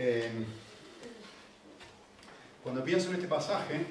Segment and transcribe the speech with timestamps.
[0.00, 0.30] Eh,
[2.62, 3.84] cuando pienso en este pasaje,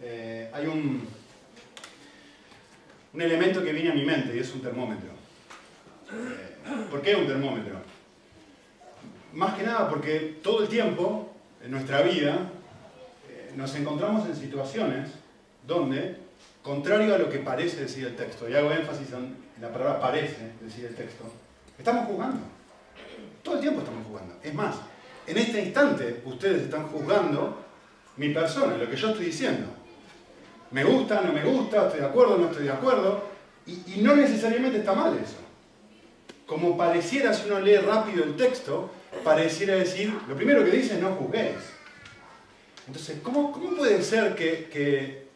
[0.00, 1.06] eh, hay un,
[3.14, 5.10] elemento que viene a mi mente y es un termómetro.
[6.10, 7.82] Eh, ¿Por qué un termómetro?
[9.34, 11.30] Más que nada porque todo el tiempo
[11.62, 12.50] en nuestra vida
[13.54, 15.10] nos encontramos en situaciones
[15.66, 16.16] donde,
[16.62, 20.52] contrario a lo que parece decir el texto, y hago énfasis en la palabra parece
[20.62, 21.24] decir el texto,
[21.78, 22.40] estamos jugando.
[23.42, 24.36] Todo el tiempo estamos jugando.
[24.42, 24.76] Es más,
[25.32, 27.58] en este instante ustedes están juzgando
[28.16, 29.66] mi persona, lo que yo estoy diciendo.
[30.70, 33.24] Me gusta, no me gusta, estoy de acuerdo, no estoy de acuerdo.
[33.66, 35.36] Y, no necesariamente está mal eso.
[36.46, 38.90] Como pareciera, si uno lee rápido el texto,
[39.24, 41.56] pareciera decir, lo primero que dice es no juzguéis.
[42.86, 44.68] Entonces, ¿cómo, puede ser que,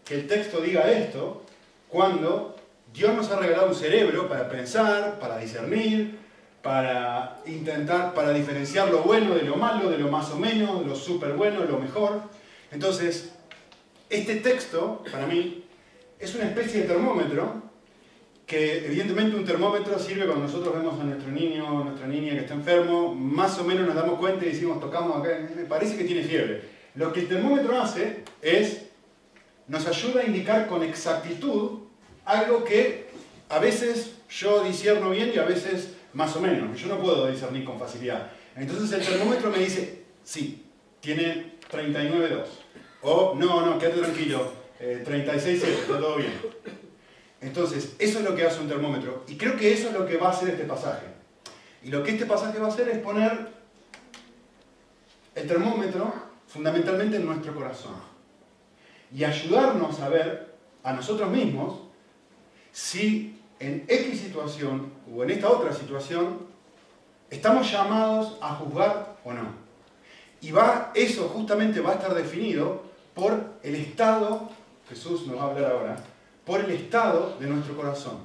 [0.04, 1.42] que el texto diga esto
[1.88, 2.56] cuando
[2.92, 6.25] Dios nos ha regalado un cerebro para pensar, para discernir,
[6.66, 10.96] para intentar, para diferenciar lo bueno de lo malo, de lo más o menos, lo
[10.96, 12.22] súper bueno, lo mejor.
[12.72, 13.30] Entonces,
[14.10, 15.62] este texto, para mí,
[16.18, 17.62] es una especie de termómetro
[18.46, 22.40] que evidentemente un termómetro sirve cuando nosotros vemos a nuestro niño o nuestra niña que
[22.40, 26.02] está enfermo, más o menos nos damos cuenta y decimos, tocamos acá, me parece que
[26.02, 26.62] tiene fiebre.
[26.96, 28.86] Lo que el termómetro hace es,
[29.68, 31.78] nos ayuda a indicar con exactitud
[32.24, 33.06] algo que
[33.50, 37.62] a veces yo disierno bien y a veces más o menos, yo no puedo discernir
[37.62, 38.30] con facilidad.
[38.56, 40.64] Entonces el termómetro me dice, sí,
[40.98, 42.42] tiene 39,2.
[43.02, 44.50] O no, no, quédate tranquilo,
[44.80, 46.32] eh, 36, está todo bien.
[47.42, 49.24] Entonces, eso es lo que hace un termómetro.
[49.28, 51.06] Y creo que eso es lo que va a hacer este pasaje.
[51.82, 53.48] Y lo que este pasaje va a hacer es poner
[55.34, 56.14] el termómetro
[56.48, 57.94] fundamentalmente en nuestro corazón.
[59.14, 61.82] Y ayudarnos a ver a nosotros mismos
[62.72, 66.46] si en X situación o en esta otra situación
[67.30, 69.66] estamos llamados a juzgar o no.
[70.40, 74.50] Y va, eso justamente va a estar definido por el estado,
[74.88, 75.96] Jesús nos va a hablar ahora,
[76.44, 78.18] por el estado de nuestro corazón.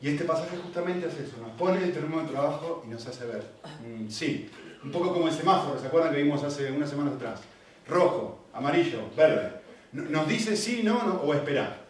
[0.00, 3.44] Y este pasaje justamente hace eso, nos pone el termómetro abajo y nos hace ver.
[3.86, 4.50] Mm, sí,
[4.82, 7.40] un poco como el semáforo, ¿se acuerdan que vimos hace unas semanas atrás?
[7.88, 9.60] Rojo, amarillo, verde.
[9.92, 11.82] Nos dice sí, no, no o esperar.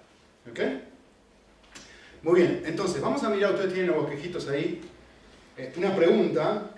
[0.51, 0.61] ¿Ok?
[2.23, 4.81] Muy bien, entonces vamos a mirar, ustedes tienen los bosquejitos ahí,
[5.57, 6.71] eh, una pregunta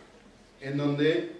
[0.59, 1.33] en donde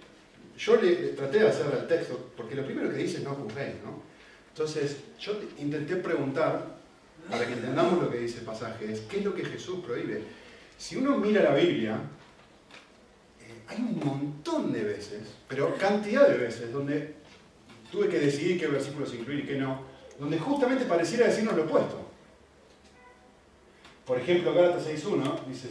[0.55, 3.75] yo le, traté de hacer el texto, porque lo primero que dice es no juzguéis,
[3.83, 4.03] ¿no?
[4.49, 6.75] Entonces yo intenté preguntar,
[7.31, 10.21] para que entendamos lo que dice el pasaje, es qué es lo que Jesús prohíbe.
[10.77, 11.99] Si uno mira la Biblia,
[13.41, 17.15] eh, hay un montón de veces, pero cantidad de veces, donde
[17.91, 19.81] tuve que decidir qué versículos incluir y qué no,
[20.19, 22.04] donde justamente pareciera decirnos lo opuesto.
[24.05, 25.69] Por ejemplo, Gálatas 6.1 dice,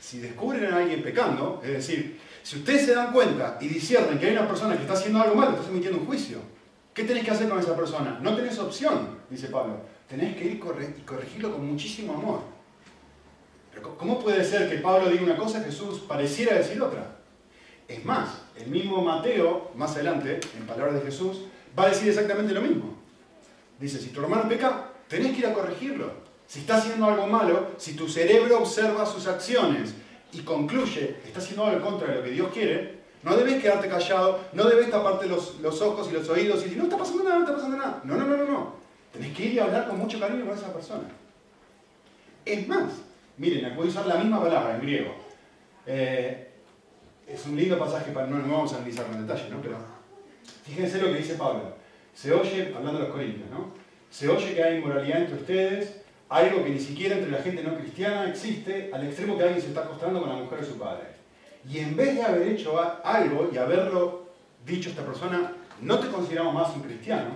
[0.00, 4.26] si, descubren a alguien pecando, es decir, si ustedes se dan cuenta y disciernen que
[4.26, 6.38] hay una persona que está haciendo algo malo, estás emitiendo un juicio.
[6.92, 8.18] ¿Qué tenés que hacer con esa persona?
[8.20, 9.80] No tenés opción, dice Pablo.
[10.08, 12.40] Tenés que ir y corregirlo con muchísimo amor.
[13.72, 17.18] Pero ¿cómo puede ser que Pablo diga una cosa y Jesús pareciera decir otra?
[17.86, 21.42] Es más, el mismo Mateo, más adelante, en palabras de Jesús,
[21.78, 22.96] va a decir exactamente lo mismo.
[23.78, 26.25] Dice, si tu hermano peca, tenés que ir a corregirlo.
[26.46, 29.94] Si está haciendo algo malo, si tu cerebro observa sus acciones
[30.32, 33.88] y concluye que está haciendo algo contra de lo que Dios quiere, no debes quedarte
[33.88, 37.24] callado, no debes taparte los, los ojos y los oídos y decir, no está pasando
[37.24, 38.00] nada, no está pasando nada.
[38.04, 38.74] No, no, no, no, no.
[39.12, 41.08] Tenés que ir y hablar con mucho cariño con esa persona.
[42.44, 42.92] Es más,
[43.36, 45.14] miren, voy a usar la misma palabra en griego.
[45.86, 46.50] Eh,
[47.26, 49.60] es un lindo pasaje, para, no, no vamos a analizarlo en detalle, ¿no?
[49.60, 49.78] Pero
[50.64, 51.74] fíjense lo que dice Pablo.
[52.14, 53.72] Se oye, hablando de los corintios, ¿no?
[54.08, 55.96] Se oye que hay inmoralidad entre ustedes,
[56.28, 59.68] algo que ni siquiera entre la gente no cristiana existe, al extremo que alguien se
[59.68, 61.04] está acostando con la mujer de su padre.
[61.68, 64.26] Y en vez de haber hecho algo y haberlo
[64.64, 67.30] dicho a esta persona, no te consideramos más un cristiano,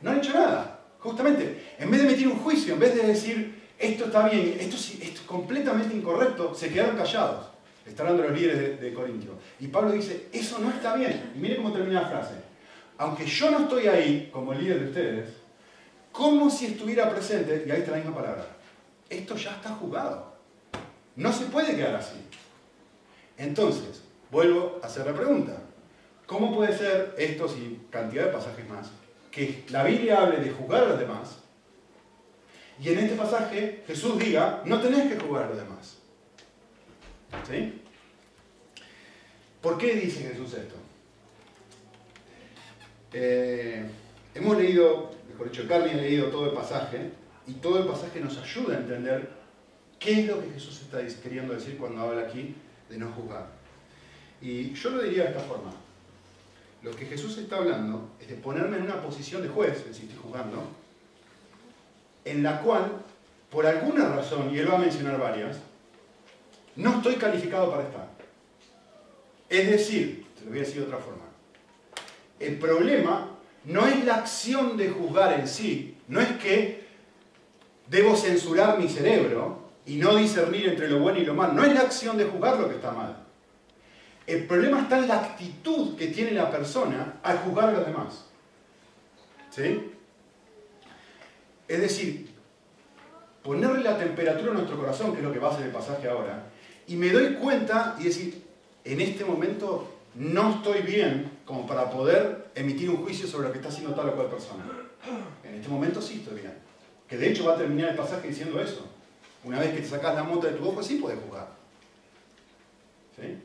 [0.00, 0.80] no han hecho nada.
[0.98, 4.76] Justamente, en vez de emitir un juicio, en vez de decir, esto está bien, esto,
[4.76, 7.46] es completamente incorrecto, se quedaron callados.
[7.86, 9.32] Está hablando los líderes de, de Corintio.
[9.58, 11.32] Y Pablo dice, eso no está bien.
[11.34, 12.34] Y mire cómo termina la frase.
[12.98, 15.39] Aunque yo no estoy ahí como líder de ustedes,
[16.12, 18.46] como si estuviera presente, y ahí está la misma palabra.
[19.08, 20.34] Esto ya está jugado.
[21.16, 22.16] No se puede quedar así.
[23.36, 25.56] Entonces, vuelvo a hacer la pregunta.
[26.26, 28.90] ¿Cómo puede ser estos y cantidad de pasajes más
[29.30, 31.38] que la Biblia hable de jugar a los demás
[32.80, 35.98] y en este pasaje Jesús diga, no tenés que jugar a los demás?
[37.48, 37.82] ¿Sí?
[39.60, 40.76] ¿Por qué dice Jesús esto?
[43.12, 43.84] Eh,
[44.34, 47.12] hemos leído por hecho, Carly ha leído todo el pasaje
[47.46, 49.26] y todo el pasaje nos ayuda a entender
[49.98, 52.54] qué es lo que Jesús está queriendo decir cuando habla aquí
[52.90, 53.46] de no juzgar.
[54.42, 55.72] Y yo lo diría de esta forma.
[56.82, 60.18] lo que Jesús está hablando es de ponerme en una posición de juez, si estoy
[60.22, 60.62] juzgando,
[62.26, 62.92] en la cual,
[63.50, 65.58] por alguna razón, y él va a mencionar varias,
[66.76, 68.08] no estoy calificado para estar.
[69.48, 71.24] Es decir, te lo voy a decir de otra forma,
[72.38, 73.29] el problema
[73.64, 76.86] no es la acción de juzgar en sí, no es que
[77.88, 81.74] debo censurar mi cerebro y no discernir entre lo bueno y lo malo, no es
[81.74, 83.16] la acción de juzgar lo que está mal.
[84.26, 88.26] El problema está en la actitud que tiene la persona al juzgar a los demás.
[89.50, 89.90] ¿Sí?
[91.66, 92.30] Es decir,
[93.42, 96.08] ponerle la temperatura a nuestro corazón, que es lo que va a hacer el pasaje
[96.08, 96.46] ahora,
[96.86, 98.44] y me doy cuenta y decir,
[98.84, 103.58] en este momento no estoy bien como para poder emitir un juicio sobre lo que
[103.58, 104.64] está haciendo tal o cual persona.
[105.42, 106.54] En este momento sí estoy bien.
[107.08, 108.86] Que de hecho va a terminar el pasaje diciendo eso.
[109.42, 111.48] Una vez que te sacas la monta de tu ojo, sí puedes jugar.
[113.16, 113.36] ¿Sí?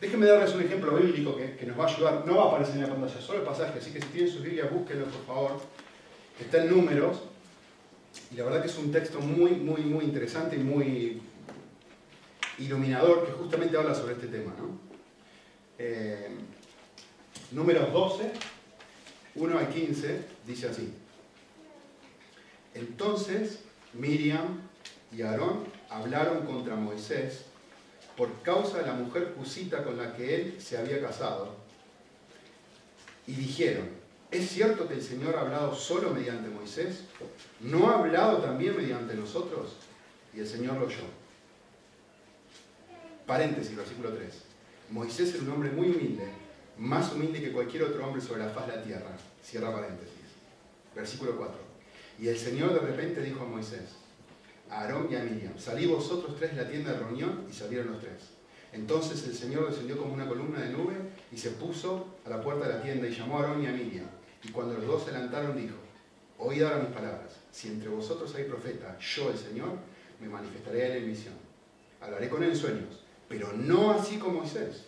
[0.00, 2.22] Déjenme darles un ejemplo bíblico que, que, nos va a ayudar.
[2.24, 4.42] No va a aparecer en la pantalla, solo el pasaje, así que si tienen sus
[4.42, 5.60] Biblias, búsquenlo por favor.
[6.40, 7.24] Está en números.
[8.32, 11.20] Y la verdad que es un texto muy, muy, muy interesante y muy
[12.58, 14.54] iluminador que justamente habla sobre este tema.
[14.58, 14.78] ¿no?
[15.78, 16.30] Eh,
[17.52, 18.32] números 12,
[19.34, 20.92] 1 al 15, dice así.
[22.74, 23.60] Entonces
[23.94, 24.60] Miriam
[25.12, 27.44] y Aarón hablaron contra Moisés
[28.16, 31.54] por causa de la mujer cusita con la que él se había casado
[33.26, 33.88] y dijeron,
[34.30, 37.04] ¿es cierto que el Señor ha hablado solo mediante Moisés?
[37.60, 39.76] ¿No ha hablado también mediante nosotros?
[40.34, 41.04] Y el Señor lo oyó.
[43.26, 44.34] Paréntesis, versículo 3.
[44.90, 46.28] Moisés era un hombre muy humilde,
[46.78, 49.16] más humilde que cualquier otro hombre sobre la faz de la tierra.
[49.42, 50.14] Cierra paréntesis.
[50.94, 51.54] Versículo 4.
[52.18, 53.96] Y el Señor de repente dijo a Moisés,
[54.70, 57.92] a Aarón y a Miriam, salí vosotros tres de la tienda de reunión y salieron
[57.92, 58.30] los tres.
[58.72, 60.94] Entonces el Señor descendió como una columna de nube
[61.32, 63.72] y se puso a la puerta de la tienda y llamó a Aarón y a
[63.72, 64.06] Miriam.
[64.42, 65.76] Y cuando los dos se levantaron dijo,
[66.38, 69.78] oíd ahora mis palabras, si entre vosotros hay profeta, yo el Señor,
[70.20, 71.34] me manifestaré a él en visión.
[72.00, 74.86] Hablaré con él en sueños, pero no así como Moisés.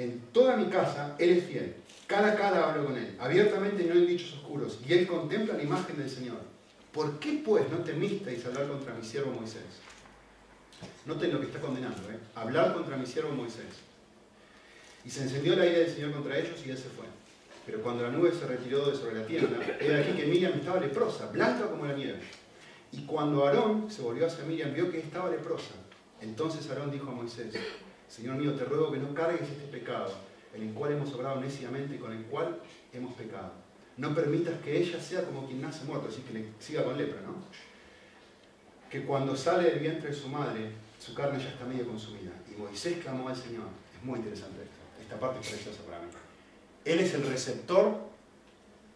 [0.00, 1.74] En toda mi casa él es fiel,
[2.06, 5.62] cara a cara hablo con él, abiertamente no en dichos oscuros, y él contempla la
[5.62, 6.38] imagen del Señor.
[6.90, 9.60] ¿Por qué pues no temisteis hablar contra mi siervo Moisés?
[11.04, 12.18] Noten lo que está condenando, ¿eh?
[12.34, 13.66] Hablar contra mi siervo Moisés.
[15.04, 17.04] Y se encendió la ira del Señor contra ellos y él se fue.
[17.66, 20.80] Pero cuando la nube se retiró de sobre la tienda, era aquí que Miriam estaba
[20.80, 22.20] leprosa, blanca como la nieve.
[22.90, 25.74] Y cuando Aarón se volvió hacia Miriam, vio que estaba leprosa.
[26.22, 27.54] Entonces Aarón dijo a Moisés,
[28.10, 30.12] Señor mío, te ruego que no cargues este pecado,
[30.52, 32.60] el cual hemos obrado neciamente y con el cual
[32.92, 33.52] hemos pecado.
[33.96, 37.20] No permitas que ella sea como quien nace muerto, así que le siga con lepra,
[37.22, 37.36] ¿no?
[38.90, 42.32] Que cuando sale del vientre de su madre, su carne ya está medio consumida.
[42.50, 43.68] Y Moisés clamó al Señor.
[43.96, 45.02] Es muy interesante esto.
[45.02, 46.08] Esta parte es preciosa para mí.
[46.84, 47.96] Él es el receptor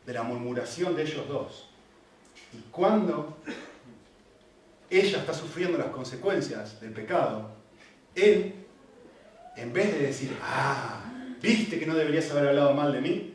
[0.04, 1.68] de la murmuración de ellos dos.
[2.52, 3.38] Y cuando
[4.90, 7.50] ella está sufriendo las consecuencias del pecado,
[8.14, 8.63] él,
[9.56, 11.04] en vez de decir, ah,
[11.40, 13.34] viste que no deberías haber hablado mal de mí,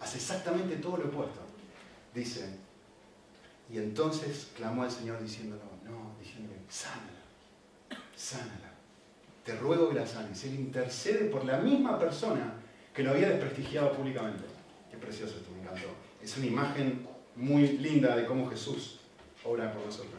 [0.00, 1.40] hace exactamente todo lo opuesto.
[2.14, 2.48] Dice,
[3.72, 7.22] y entonces clamó al Señor diciéndolo, no, diciéndole, sánala,
[8.14, 8.72] sánala,
[9.44, 10.44] te ruego que la sanes.
[10.44, 12.54] Él intercede por la misma persona
[12.94, 14.44] que lo había desprestigiado públicamente.
[14.90, 15.88] Qué precioso esto, me encantó.
[16.22, 19.00] Es una imagen muy linda de cómo Jesús
[19.44, 20.12] obra por nosotros.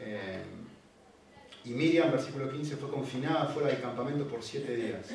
[0.00, 0.42] Eh,
[1.64, 5.06] y Miriam, versículo 15, fue confinada fuera del campamento por siete días.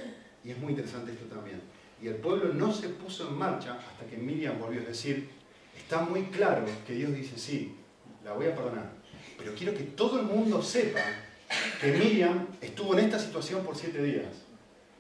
[0.43, 1.61] Y es muy interesante esto también.
[2.01, 4.81] Y el pueblo no se puso en marcha hasta que Miriam volvió.
[4.81, 5.29] a decir,
[5.77, 7.75] está muy claro que Dios dice, sí,
[8.23, 8.91] la voy a perdonar.
[9.37, 11.01] Pero quiero que todo el mundo sepa
[11.79, 14.43] que Miriam estuvo en esta situación por siete días.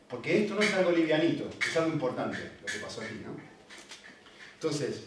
[0.09, 3.35] Porque esto no es algo livianito, es algo importante lo que pasó aquí, ¿no?
[4.53, 5.05] Entonces,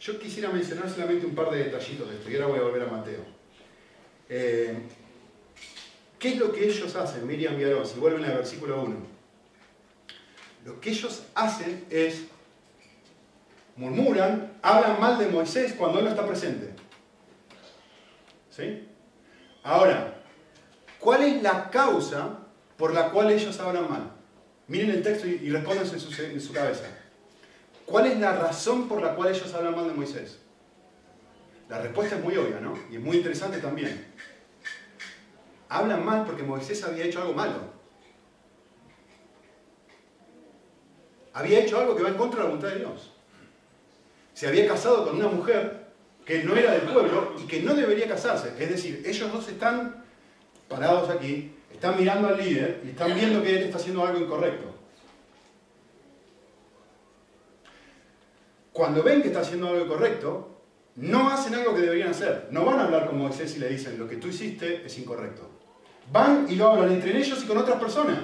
[0.00, 2.82] yo quisiera mencionar solamente un par de detallitos de esto, y ahora voy a volver
[2.82, 3.24] a Mateo.
[4.28, 4.76] Eh,
[6.24, 7.86] ¿Qué es lo que ellos hacen, Miriam y Aarón?
[7.86, 8.96] Si vuelven al versículo 1.
[10.64, 12.22] Lo que ellos hacen es
[13.76, 16.70] murmuran, hablan mal de Moisés cuando él no está presente.
[18.48, 18.88] ¿Sí?
[19.62, 20.14] Ahora,
[20.98, 22.38] ¿cuál es la causa
[22.78, 24.10] por la cual ellos hablan mal?
[24.66, 25.50] Miren el texto y,
[26.00, 26.86] su, en su cabeza.
[27.84, 30.38] ¿Cuál es la razón por la cual ellos hablan mal de Moisés?
[31.68, 32.78] La respuesta es muy obvia, ¿no?
[32.90, 34.06] Y es muy interesante también.
[35.74, 37.56] Hablan mal porque Moisés había hecho algo malo.
[41.32, 43.12] Había hecho algo que va en contra de la voluntad de Dios.
[44.34, 45.88] Se había casado con una mujer
[46.24, 48.52] que no era del pueblo y que no debería casarse.
[48.56, 50.04] Es decir, ellos dos están
[50.68, 54.72] parados aquí, están mirando al líder y están viendo que él está haciendo algo incorrecto.
[58.72, 60.56] Cuando ven que está haciendo algo incorrecto,
[60.94, 62.46] no hacen algo que deberían hacer.
[62.52, 65.53] No van a hablar con Moisés y le dicen, lo que tú hiciste es incorrecto.
[66.12, 68.20] Van y lo hablan entre ellos y con otras personas.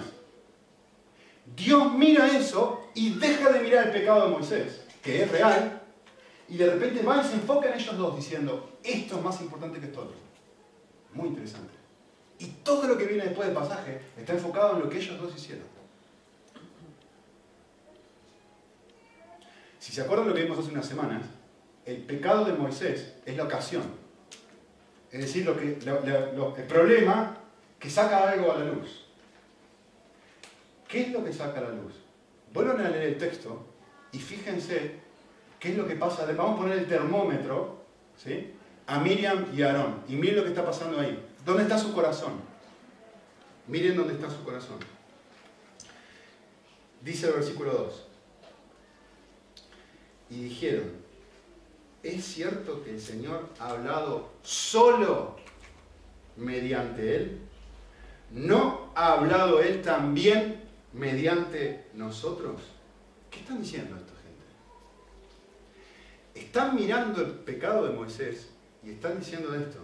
[1.56, 5.82] Dios mira eso y deja de mirar el pecado de Moisés, que es real,
[6.48, 9.78] y de repente va y se enfoca en ellos dos diciendo, esto es más importante
[9.78, 10.12] que esto.
[11.12, 11.72] Muy interesante.
[12.38, 15.34] Y todo lo que viene después del pasaje está enfocado en lo que ellos dos
[15.36, 15.64] hicieron.
[19.78, 21.22] Si se acuerdan lo que vimos hace unas semanas,
[21.84, 23.82] el pecado de Moisés es la ocasión.
[25.10, 25.78] Es decir, lo que,
[26.62, 27.36] el problema
[27.80, 29.06] que saca algo a la luz.
[30.86, 31.94] ¿Qué es lo que saca a la luz?
[32.52, 33.64] Vuelvan a leer el texto
[34.12, 35.00] y fíjense
[35.58, 36.26] qué es lo que pasa.
[36.36, 37.82] Vamos a poner el termómetro
[38.16, 38.52] ¿sí?
[38.86, 40.02] a Miriam y a Aarón.
[40.08, 41.26] Y miren lo que está pasando ahí.
[41.44, 42.34] ¿Dónde está su corazón?
[43.66, 44.78] Miren dónde está su corazón.
[47.00, 48.06] Dice el versículo 2.
[50.30, 50.92] Y dijeron,
[52.02, 55.36] ¿es cierto que el Señor ha hablado solo
[56.36, 57.49] mediante Él?
[58.30, 60.60] ¿No ha hablado Él también
[60.92, 62.60] mediante nosotros?
[63.30, 64.44] ¿Qué están diciendo esta gente?
[66.34, 68.50] Están mirando el pecado de Moisés
[68.84, 69.78] y están diciendo esto.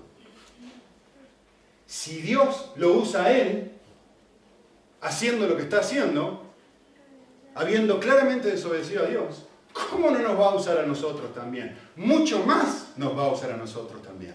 [1.87, 3.73] Si Dios lo usa a Él,
[5.01, 6.43] haciendo lo que está haciendo,
[7.55, 11.77] habiendo claramente desobedecido a Dios, ¿cómo no nos va a usar a nosotros también?
[11.97, 14.35] Mucho más nos va a usar a nosotros también.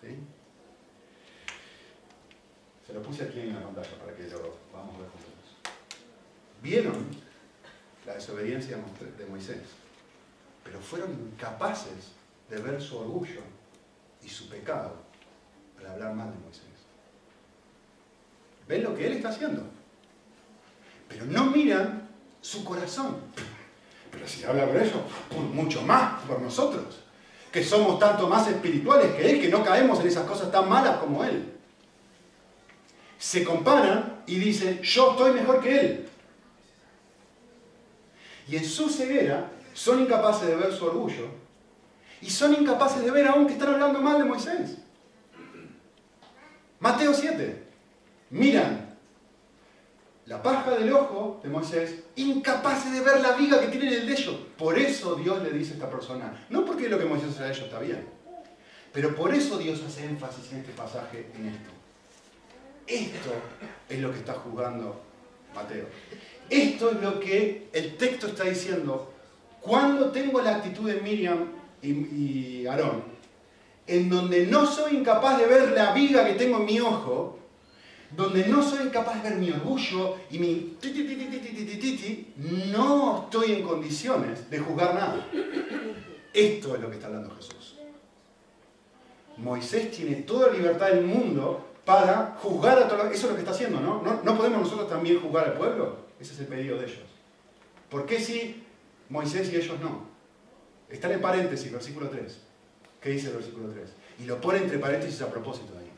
[0.00, 0.16] ¿Sí?
[2.88, 5.74] Se lo puse aquí en la pantalla para que lo vamos a ver juntos.
[6.62, 7.06] ¿Vieron
[8.06, 8.78] la desobediencia
[9.18, 9.58] de Moisés?
[10.64, 12.12] Pero fueron incapaces
[12.48, 13.42] de ver su orgullo
[14.24, 14.94] y su pecado
[15.78, 16.64] al hablar mal de Moisés.
[18.66, 19.64] ¿Ven lo que él está haciendo?
[21.10, 22.08] Pero no miran
[22.40, 23.18] su corazón.
[24.10, 25.02] Pero si habla por eso,
[25.52, 27.00] mucho más por nosotros,
[27.52, 30.96] que somos tanto más espirituales que él, que no caemos en esas cosas tan malas
[30.96, 31.57] como él.
[33.18, 36.08] Se comparan y dicen, yo estoy mejor que él.
[38.48, 41.28] Y en su ceguera son incapaces de ver su orgullo
[42.20, 44.78] y son incapaces de ver aún que están hablando mal de Moisés.
[46.80, 47.64] Mateo 7
[48.30, 48.88] miran
[50.26, 54.06] la paja del ojo de Moisés, incapaces de ver la viga que tiene en el
[54.06, 54.36] de ellos.
[54.58, 57.48] Por eso Dios le dice a esta persona, no porque lo que Moisés hace a
[57.48, 58.06] ellos está bien,
[58.92, 61.77] pero por eso Dios hace énfasis en este pasaje, en esto.
[62.88, 63.30] Esto
[63.88, 65.00] es lo que está jugando
[65.54, 65.86] Mateo.
[66.48, 69.12] Esto es lo que el texto está diciendo.
[69.60, 71.52] Cuando tengo la actitud de Miriam
[71.82, 73.02] y, y Aarón,
[73.86, 77.38] en donde no soy incapaz de ver la viga que tengo en mi ojo,
[78.16, 80.76] donde no soy capaz de ver mi orgullo y mi
[82.72, 85.26] no estoy en condiciones de juzgar nada.
[86.32, 87.76] Esto es lo que está hablando Jesús.
[89.36, 93.38] Moisés tiene toda la libertad del mundo para juzgar a todo Eso es lo que
[93.38, 94.02] está haciendo, ¿no?
[94.02, 94.20] ¿no?
[94.22, 95.96] ¿No podemos nosotros también juzgar al pueblo?
[96.20, 97.06] Ese es el pedido de ellos.
[97.88, 98.62] ¿Por qué si
[99.08, 100.06] Moisés y ellos no?
[100.90, 102.40] Está en paréntesis, versículo 3.
[103.00, 103.88] ¿Qué dice el versículo 3?
[104.18, 105.90] Y lo pone entre paréntesis a propósito ahí.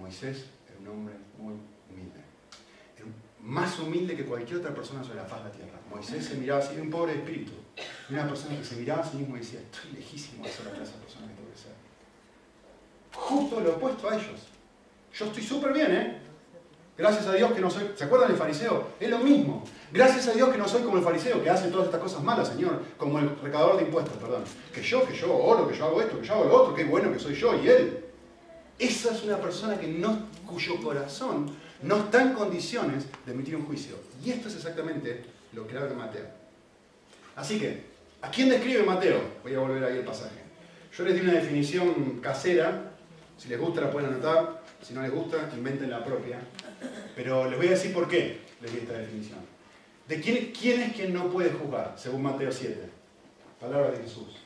[0.00, 0.44] Moisés
[0.80, 1.54] un hombre muy
[1.90, 2.20] humilde.
[3.40, 5.80] más humilde que cualquier otra persona sobre la faz de la tierra.
[5.90, 7.54] Moisés se miraba así, un pobre espíritu.
[8.08, 10.94] Una persona que se miraba a sí mismo y decía, estoy lejísimo de ser esa
[10.94, 11.72] persona que tengo que ser.
[13.12, 14.55] Justo lo opuesto a ellos.
[15.18, 16.18] Yo estoy súper bien, ¿eh?
[16.96, 17.90] Gracias a Dios que no soy...
[17.94, 18.88] ¿Se acuerdan del fariseo?
[19.00, 19.64] Es lo mismo.
[19.92, 22.48] Gracias a Dios que no soy como el fariseo, que hace todas estas cosas malas,
[22.48, 22.82] Señor.
[22.98, 24.44] Como el recaudador de impuestos, perdón.
[24.72, 26.74] Que yo, que yo oro, que yo hago esto, que yo hago lo otro.
[26.74, 28.04] Qué bueno que soy yo y él.
[28.78, 31.50] Esa es una persona que no, cuyo corazón
[31.82, 33.96] no está en condiciones de emitir un juicio.
[34.22, 36.26] Y esto es exactamente lo que habla Mateo.
[37.36, 37.84] Así que,
[38.20, 39.20] ¿a quién describe Mateo?
[39.42, 40.42] Voy a volver ahí el pasaje.
[40.96, 42.92] Yo les di una definición casera.
[43.38, 44.65] Si les gusta la pueden anotar.
[44.86, 46.38] Si no les gusta, inventen la propia.
[47.16, 49.40] Pero les voy a decir por qué les di esta definición.
[50.06, 52.88] ¿De quién, es quien no puede juzgar, según Mateo 7?
[53.60, 54.36] Palabra de Jesús.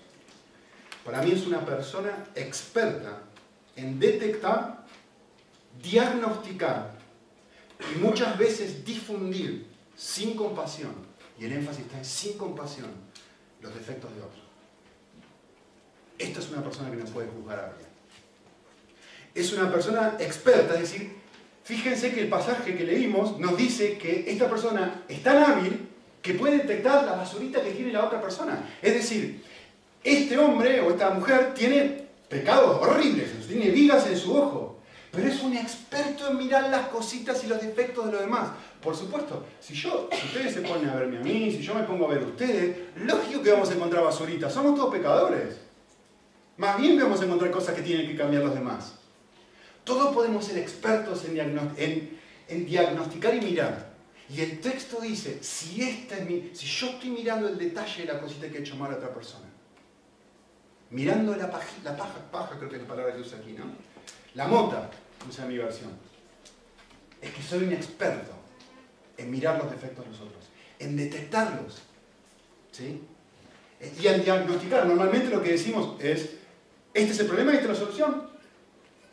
[1.04, 3.20] Para mí es una persona experta
[3.76, 4.86] en detectar,
[5.82, 6.92] diagnosticar
[7.94, 10.94] y muchas veces difundir sin compasión,
[11.38, 12.90] y el énfasis está en sin compasión,
[13.60, 14.44] los defectos de otros.
[16.18, 17.89] Esta es una persona que no puede juzgar a alguien.
[19.34, 21.12] Es una persona experta, es decir,
[21.64, 25.88] fíjense que el pasaje que leímos nos dice que esta persona es tan hábil
[26.22, 28.68] que puede detectar la basurita que tiene la otra persona.
[28.82, 29.42] Es decir,
[30.02, 34.78] este hombre o esta mujer tiene pecados horribles, tiene vigas en su ojo.
[35.12, 38.50] pero es un experto en mirar las cositas y los defectos de los demás.
[38.80, 41.82] Por supuesto, si yo, si ustedes se ponen a verme a mí, si yo me
[41.82, 45.56] pongo a ver a ustedes, lógico que vamos a encontrar basuritas, somos todos pecadores.
[46.56, 48.99] Más bien vamos a encontrar cosas que tienen que cambiar los demás.
[49.84, 53.90] Todos podemos ser expertos en, diagnosticar y mirar.
[54.28, 58.12] Y el texto dice, si, esta es mi, si yo estoy mirando el detalle de
[58.12, 59.46] la cosita que he hecho mal a otra persona,
[60.90, 63.64] mirando la, paja, la paja, paja creo que es la palabra que usa aquí, ¿no?
[64.34, 64.88] La mota,
[65.28, 65.90] usa mi versión.
[67.20, 68.32] Es que soy un experto
[69.16, 70.44] en mirar los defectos de los otros,
[70.78, 71.82] en detectarlos,
[72.72, 73.02] ¿sí?
[74.00, 74.86] Y en diagnosticar.
[74.86, 76.36] Normalmente lo que decimos es,
[76.94, 78.30] este es el problema y esta es la solución.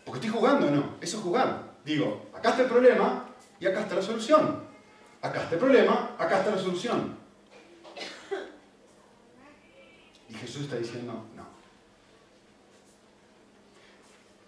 [0.08, 0.96] Porque estoy jugando, ¿no?
[1.02, 1.74] Eso es jugar.
[1.84, 3.26] Digo, acá está el problema
[3.60, 4.64] y acá está la solución.
[5.22, 7.18] Acá está el problema, acá está la solución.
[10.30, 11.46] Y Jesús está diciendo, no.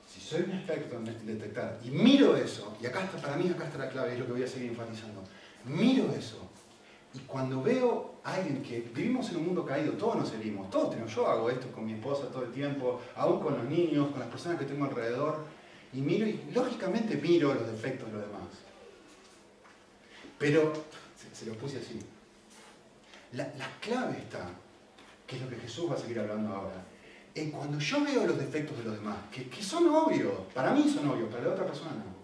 [0.08, 3.66] Si soy un experto en detectar y miro eso, y acá está, para mí acá
[3.66, 5.22] está la clave, es lo que voy a seguir enfatizando.
[5.66, 6.49] Miro eso,
[7.14, 10.92] y cuando veo a alguien que vivimos en un mundo caído, todos nos herimos, todos
[10.92, 14.20] tenemos, yo hago esto con mi esposa todo el tiempo, aún con los niños, con
[14.20, 15.44] las personas que tengo alrededor,
[15.92, 18.44] y miro y lógicamente miro los defectos de los demás.
[20.38, 20.72] Pero,
[21.34, 22.00] se, lo puse así,
[23.32, 23.52] la,
[23.82, 24.48] clave está,
[25.26, 26.86] que es lo que Jesús va a seguir hablando ahora,
[27.34, 30.88] en cuando yo veo los defectos de los demás, que, que son obvios, para mí
[30.88, 32.20] son obvios, para la otra persona no.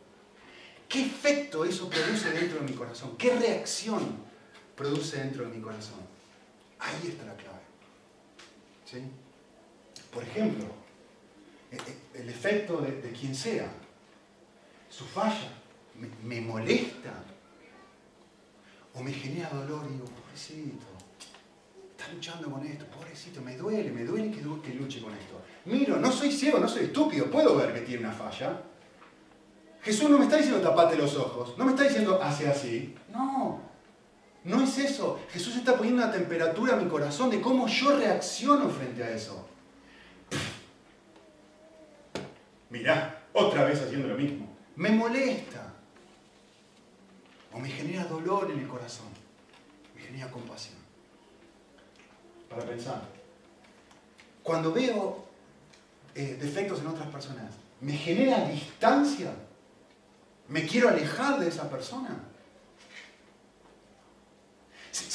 [0.87, 3.15] ¿Qué efecto eso produce dentro de mi corazón?
[3.17, 4.23] ¿Qué reacción
[4.75, 5.99] produce dentro de mi corazón?
[6.79, 7.61] Ahí está la clave.
[8.85, 8.97] ¿Sí?
[10.13, 10.65] Por ejemplo,
[11.71, 13.69] e, e, el, efecto de, quien sea,
[14.89, 15.51] su falla,
[16.23, 17.13] me molesta,
[18.95, 20.85] o me genera dolor y digo, pobrecito,
[21.91, 25.41] está luchando con esto, pobrecito, me duele, me duele que, que luche con esto.
[25.65, 28.61] Miro, no soy ciego, no soy estúpido, puedo ver que tiene una falla.
[29.81, 32.95] Jesús no me está diciendo tapate los ojos, no me está diciendo hace así.
[33.11, 33.61] No,
[34.45, 35.19] no es eso.
[35.31, 39.47] Jesús está poniendo una temperatura a mi corazón de cómo yo reacciono frente a eso.
[42.69, 44.47] Mirá, otra vez haciendo lo mismo.
[44.75, 45.73] Me molesta
[47.51, 49.07] o me genera dolor en el corazón,
[49.95, 50.75] me genera compasión.
[52.49, 53.01] Para pensar,
[54.43, 55.25] cuando veo
[56.13, 59.33] eh, defectos en otras personas, ¿me genera distancia?
[60.49, 62.34] ¿Me quiero alejar de esa persona?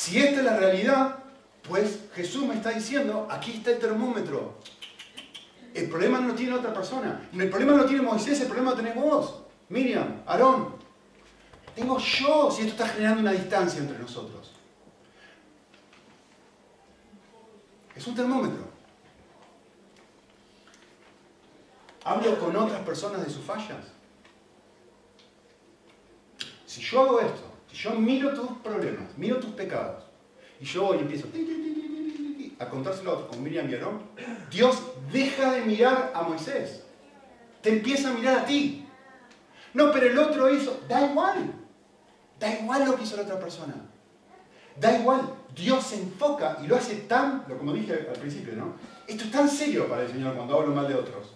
[0.00, 1.18] Si, esta es la realidad,
[1.68, 4.56] pues Jesús me está diciendo, aquí está el termómetro.
[5.74, 7.28] El problema no lo tiene otra persona.
[7.34, 9.42] El problema no lo tiene Moisés, el problema lo tenés vos.
[9.68, 10.76] Miriam, Aarón,
[11.74, 14.52] tengo yo si esto está generando una distancia entre nosotros.
[17.94, 18.70] Es un termómetro.
[22.04, 23.84] Hablo con otras personas de sus fallas.
[26.64, 30.04] Si yo hago esto, si yo miro tus problemas, miro tus pecados,
[30.60, 31.26] y yo voy empiezo
[32.58, 34.02] a contárselo a otros con Miriam Aarón,
[34.50, 36.82] Dios deja de mirar a Moisés.
[37.62, 38.86] Te empieza a mirar a ti.
[39.72, 41.52] No, pero el otro hizo, da igual.
[42.38, 43.74] Da igual lo que hizo la otra persona.
[44.78, 45.22] Da igual.
[45.54, 48.74] Dios se enfoca y lo hace tan, como dije al principio, ¿no?
[49.06, 51.34] Esto es tan serio para el Señor cuando hablo mal de otros.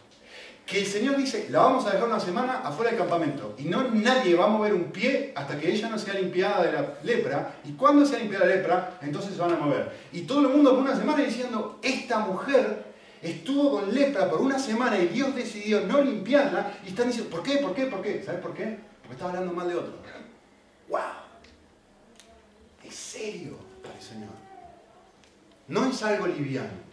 [0.67, 3.55] Que el Señor dice, la vamos a dejar una semana afuera del campamento.
[3.59, 6.73] Y no nadie va a mover un pie hasta que ella no sea limpiada de
[6.73, 7.57] la lepra.
[7.65, 9.93] Y cuando sea limpiada la lepra, entonces se van a mover.
[10.13, 12.85] Y todo el mundo por una semana diciendo, esta mujer
[13.21, 16.79] estuvo con lepra por una semana y Dios decidió no limpiarla.
[16.85, 17.59] Y están diciendo, ¿por qué?
[17.59, 17.87] ¿Por qué?
[17.87, 18.23] ¿Por qué?
[18.25, 18.79] ¿Sabes por qué?
[19.03, 19.93] Porque estaba hablando mal de otro.
[20.89, 21.01] ¡Wow!
[22.83, 24.31] Es serio para Señor.
[25.69, 26.84] No es algo liviano.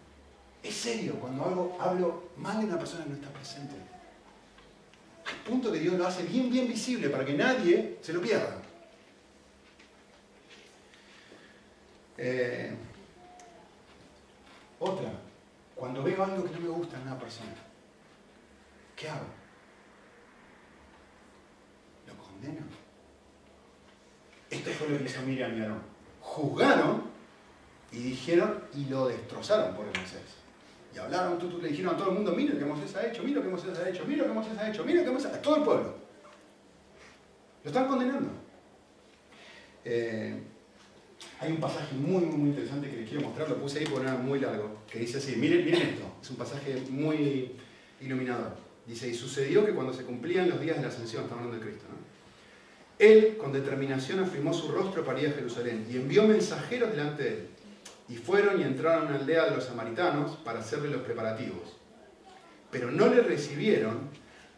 [0.63, 3.75] Es serio cuando algo, hablo mal de una persona que no está presente.
[5.25, 8.57] Al punto que Dios lo hace bien, bien visible para que nadie se lo pierda.
[12.17, 12.75] Eh,
[14.79, 15.11] otra,
[15.75, 17.55] cuando veo algo que no me gusta en una persona,
[18.95, 19.25] ¿qué hago?
[22.07, 22.61] ¿Lo condeno?
[24.51, 25.81] Esto fue lo que hizo Miriam y.
[26.19, 27.03] Juzgaron
[27.91, 30.40] y dijeron y lo destrozaron por Moisés.
[30.93, 33.23] Y hablaron, tú, le dijeron a todo el mundo, mira lo que Moisés ha hecho,
[33.23, 35.11] mira lo que Moisés ha hecho, mira lo que Moisés ha hecho, mira lo que
[35.11, 35.95] Moisés ha hecho, todo el pueblo.
[37.63, 38.29] Lo están condenando.
[39.85, 40.35] Eh,
[41.39, 44.07] hay un pasaje muy, muy, muy interesante que les quiero mostrar, lo puse ahí porque
[44.07, 47.53] era muy largo, que dice así, miren, miren esto, es un pasaje muy
[48.01, 48.55] iluminador.
[48.85, 51.71] Dice, y sucedió que cuando se cumplían los días de la ascensión, estamos hablando de
[51.71, 52.11] Cristo, ¿no?
[52.99, 57.29] Él con determinación afirmó su rostro para ir a Jerusalén y envió mensajeros delante de
[57.29, 57.47] él.
[58.11, 61.77] Y fueron y entraron a una aldea de los samaritanos para hacerle los preparativos.
[62.69, 64.09] Pero no le recibieron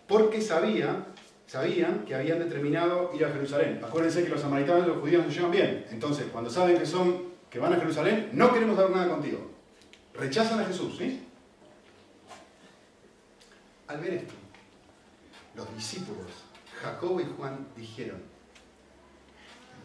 [0.07, 1.05] porque sabía
[1.45, 3.79] sabían que habían determinado ir a Jerusalén.
[3.83, 5.85] Acuérdense que los samaritanos y los judíos nos llevan bien.
[5.91, 9.51] Entonces, cuando saben que son que van a Jerusalén, no queremos dar nada contigo.
[10.15, 11.27] Rechazan a Jesús, ¿sí?
[13.85, 14.33] Al ver esto,
[15.55, 16.25] los discípulos,
[16.81, 18.19] Jacobo y Juan, dijeron,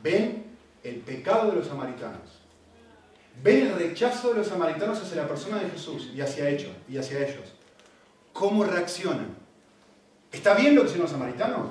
[0.03, 0.47] ven
[0.83, 2.38] el pecado de los samaritanos,
[3.43, 6.99] ven el rechazo de los samaritanos hacia la persona de Jesús y hacia ellos, y
[6.99, 7.55] hacia ellos.
[8.33, 9.37] ¿Cómo reaccionan?
[10.33, 11.71] ¿Está bien lo que hicieron los samaritanos?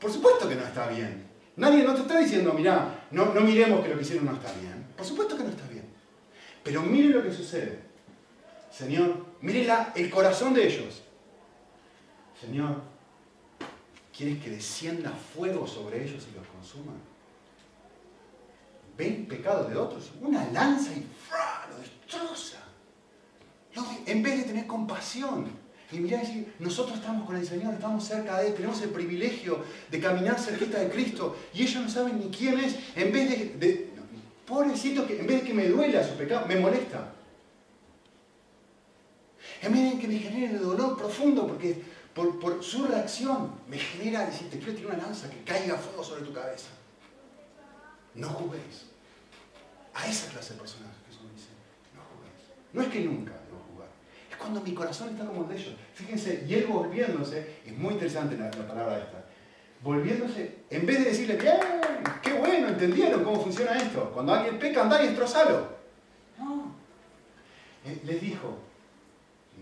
[0.00, 1.24] Por supuesto que no está bien.
[1.56, 4.52] Nadie no te está diciendo, mirá, no, no miremos que lo que hicieron no está
[4.60, 4.86] bien.
[4.96, 5.84] Por supuesto que no está bien.
[6.62, 7.78] Pero mire lo que sucede.
[8.70, 11.02] Señor, mire el corazón de ellos.
[12.40, 12.82] Señor,
[14.16, 16.92] ¿quieres que descienda fuego sobre ellos y los consuma?
[18.96, 21.06] Ven pecado de otros, una lanza y
[21.70, 22.58] lo destroza.
[24.06, 25.46] En vez de tener compasión,
[25.90, 29.64] y mirá decir, nosotros estamos con el Señor, estamos cerca de Él, tenemos el privilegio
[29.90, 32.76] de caminar cerquita de Cristo y ellos no saben ni quién es.
[32.96, 33.90] En vez de,
[34.46, 37.12] pobrecito, que en vez de que me duela su pecado, me molesta.
[39.62, 41.80] En vez de que me genere dolor profundo porque
[42.14, 46.22] por, su reacción me genera decir, te quiero tirar una lanza que caiga fuego sobre
[46.22, 46.68] tu cabeza.
[48.14, 48.86] No juguéis.
[49.94, 51.48] A esa clase de personas Jesús dice,
[51.94, 52.72] no juguéis.
[52.72, 53.32] No es que nunca
[54.44, 55.74] cuando mi corazón está como el de ellos.
[55.94, 59.24] Fíjense, y él volviéndose, es muy interesante la, palabra esta,
[59.82, 61.56] volviéndose, en vez de decirle, bien,
[62.22, 65.68] qué bueno, entendieron cómo funciona esto, cuando alguien peca, andá y destrozalo.
[66.38, 66.74] No.
[67.86, 68.58] Eh, les dijo,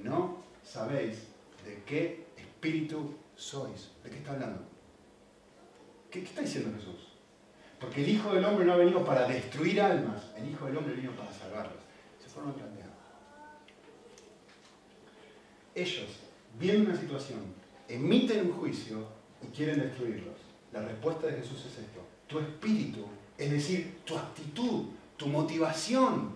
[0.02, 1.28] no sabéis
[1.64, 3.92] de qué espíritu sois.
[4.02, 4.62] ¿De qué está hablando?
[6.10, 7.12] ¿Qué, qué está diciendo Jesús?
[7.82, 10.94] Porque el Hijo del Hombre no ha venido para destruir almas, el Hijo del Hombre
[10.94, 11.82] vino para salvarlas.
[12.22, 12.82] Se fueron plantear
[15.74, 16.08] ellos,
[16.58, 17.40] viendo una situación,
[17.88, 19.06] emiten un juicio
[19.42, 20.36] y quieren destruirlos.
[20.72, 22.00] La respuesta de Jesús es esto.
[22.26, 26.32] Tu espíritu, es decir, tu actitud, tu motivación,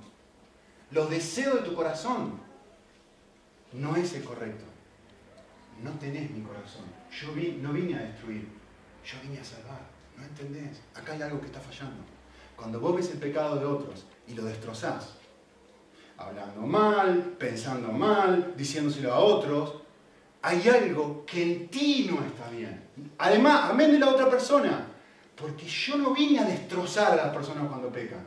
[0.90, 2.40] los deseos de tu corazón,
[3.72, 4.64] no es el correcto.
[5.82, 6.84] No tenés mi corazón.
[7.10, 7.28] Yo
[7.60, 8.48] no vine a destruir,
[9.04, 9.95] yo vine a salvar.
[10.16, 10.80] ¿No entendés?
[10.94, 12.02] Acá hay algo que está fallando.
[12.56, 15.14] Cuando vos ves el pecado de otros y lo destrozás,
[16.16, 19.74] hablando mal, pensando mal, diciéndoselo a otros,
[20.42, 22.82] hay algo que en ti no está bien.
[23.18, 24.86] Además, amén de la otra persona,
[25.36, 28.26] porque yo no vine a destrozar a las personas cuando pecan.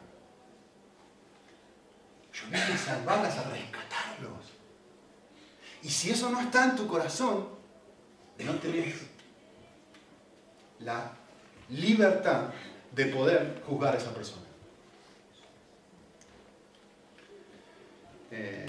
[2.32, 4.54] Yo vine a salvarlas, a rescatarlos.
[5.82, 7.48] Y si eso no está en tu corazón,
[8.38, 8.96] no tenés
[10.80, 11.12] la
[11.70, 12.50] libertad
[12.96, 14.46] de poder juzgar a esa persona.
[18.32, 18.66] Eh,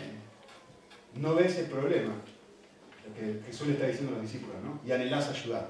[1.16, 2.14] no ves el problema,
[3.14, 4.80] que Jesús le está diciendo a los discípulos, ¿no?
[4.86, 5.68] Y anhelás ayudar.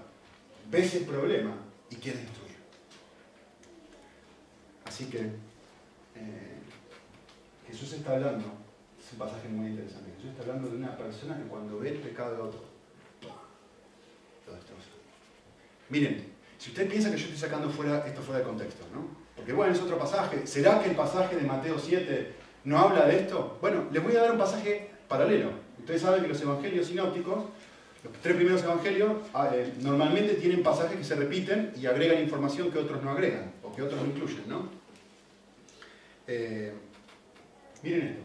[0.71, 1.57] Ves el problema
[1.89, 2.57] y quieres destruir.
[4.85, 6.59] Así que eh,
[7.67, 8.45] Jesús está hablando,
[8.99, 11.99] es un pasaje muy interesante, Jesús está hablando de una persona que cuando ve el
[11.99, 12.65] pecado de otro,
[14.47, 14.89] lo destroza.
[15.89, 19.09] Miren, si usted piensa que yo estoy sacando esto fuera de contexto, ¿no?
[19.35, 20.47] Porque bueno, es otro pasaje.
[20.47, 23.57] ¿Será que el pasaje de Mateo 7 no habla de esto?
[23.63, 25.53] Bueno, les voy a dar un pasaje paralelo.
[25.79, 27.45] Ustedes saben que los evangelios sinópticos,
[28.05, 32.71] los tres primeros evangelios, ah, eh, normalmente tienen pasajes que se repiten y agregan información
[32.71, 34.69] que otros no agregan, o que otros no incluyen, ¿no?
[36.27, 36.75] Eh,
[37.83, 38.23] miren esto.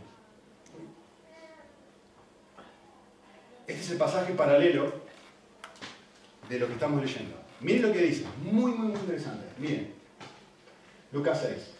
[3.65, 4.91] Este es el pasaje paralelo
[6.49, 7.44] de lo que estamos leyendo.
[7.65, 9.47] Miren lo que dice, muy, muy, muy interesante.
[9.57, 9.91] Miren,
[11.11, 11.71] Lucas 6.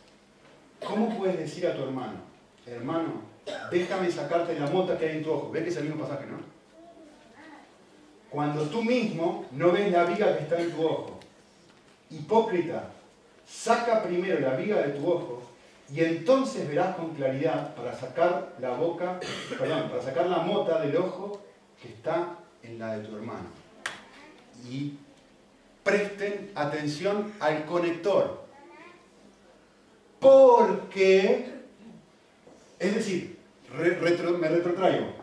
[0.84, 2.18] ¿Cómo puedes decir a tu hermano,
[2.66, 3.22] hermano,
[3.70, 5.52] déjame sacarte la mota que hay en tu ojo.
[5.52, 6.40] ¿Ves que es el mismo pasaje, no?
[8.32, 11.20] Cuando tú mismo no ves la viga que está en tu ojo.
[12.10, 12.90] Hipócrita,
[13.48, 15.44] saca primero la viga de tu ojo
[15.94, 19.20] y entonces verás con claridad para sacar la boca,
[19.60, 21.44] perdón, para sacar la mota del ojo
[21.80, 23.50] que está en la de tu hermano.
[24.68, 24.98] Y
[25.86, 28.44] presten atención al conector.
[30.20, 31.54] Porque
[32.80, 33.38] es decir,
[33.72, 35.14] me retrotraigo.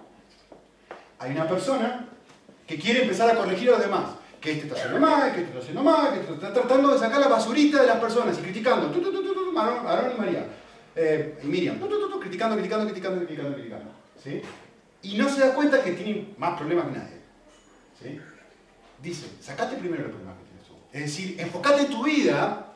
[1.18, 2.08] Hay una persona
[2.66, 4.10] que quiere empezar a corregir a los demás.
[4.40, 6.98] Que este está haciendo mal, que este está haciendo mal, que este está tratando de
[6.98, 8.88] sacar la basurita de las personas y criticando.
[8.90, 10.46] Tu, y María.
[10.94, 11.78] Eh, y Miriam.
[12.20, 13.90] criticando, criticando, criticando, criticando, criticando.
[14.22, 14.42] ¿sí?
[15.02, 17.20] Y no se da cuenta que tiene más problemas que nadie.
[18.00, 18.20] ¿sí?
[19.00, 20.41] Dice, sacate primero los problemas.
[20.92, 22.66] Es decir, enfocate en tu vida,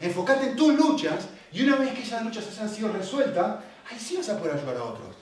[0.00, 3.56] enfocate en tus luchas, y una vez que esas luchas han sido resueltas,
[3.90, 5.16] ahí sí vas a poder ayudar a otros.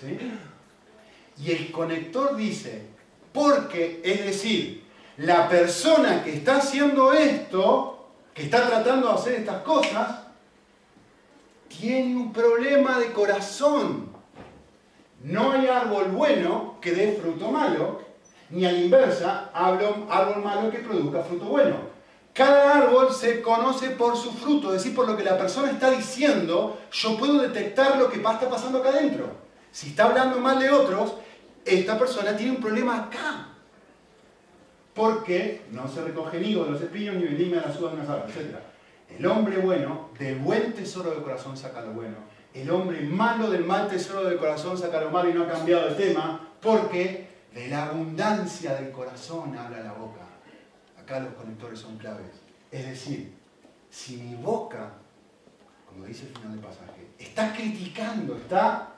[0.00, 0.18] ¿Sí?
[1.42, 2.82] Y el conector dice,
[3.32, 4.84] porque, es decir,
[5.18, 10.20] la persona que está haciendo esto, que está tratando de hacer estas cosas,
[11.68, 14.08] tiene un problema de corazón.
[15.22, 18.07] No hay árbol bueno que dé fruto malo,
[18.50, 21.76] ni a la inversa, árbol malo que produzca fruto bueno.
[22.32, 25.90] Cada árbol se conoce por su fruto, es decir, por lo que la persona está
[25.90, 29.26] diciendo, yo puedo detectar lo que está pasando acá adentro.
[29.72, 31.14] Si está hablando mal de otros,
[31.64, 33.48] esta persona tiene un problema acá.
[34.94, 38.02] Porque no se recoge ni higo de los espinos, ni vendime a la suba de
[38.02, 38.56] aves, etc.
[39.16, 42.16] El hombre bueno, del buen tesoro del corazón saca lo bueno.
[42.54, 45.88] El hombre malo del mal tesoro del corazón saca lo malo y no ha cambiado
[45.88, 50.20] de tema porque de la abundancia del corazón habla la boca.
[51.00, 52.30] Acá los conectores son claves.
[52.70, 53.32] Es decir,
[53.90, 54.92] si mi boca,
[55.86, 58.94] como dice el final del pasaje, está criticando, está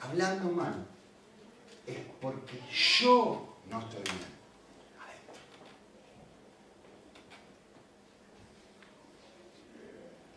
[0.00, 0.86] hablando mal,
[1.86, 4.32] es porque yo no estoy bien.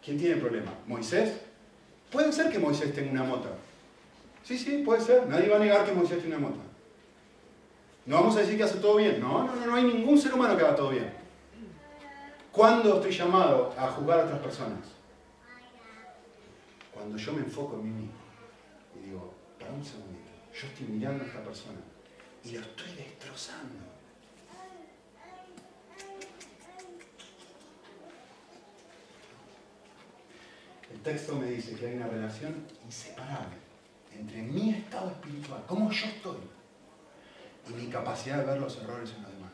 [0.04, 0.72] ¿Quién tiene problema?
[0.86, 1.34] ¿Moisés?
[2.12, 3.50] Puede ser que Moisés tenga una mota.
[4.44, 5.28] Sí, sí, puede ser.
[5.28, 6.62] Nadie va a negar que Moisés tiene una mota.
[8.06, 9.20] No vamos a decir que hace todo bien.
[9.20, 11.12] No, no, no, no hay ningún ser humano que haga todo bien.
[12.52, 14.80] ¿Cuándo estoy llamado a juzgar a otras personas?
[16.94, 18.14] Cuando yo me enfoco en mí mismo
[18.96, 21.80] y digo, para un segundito, yo estoy mirando a esta persona
[22.44, 23.84] y lo estoy destrozando.
[30.94, 33.58] El texto me dice que hay una relación inseparable
[34.18, 36.38] entre mi estado espiritual, cómo yo estoy,
[37.70, 39.52] y mi capacidad de ver los errores en los demás.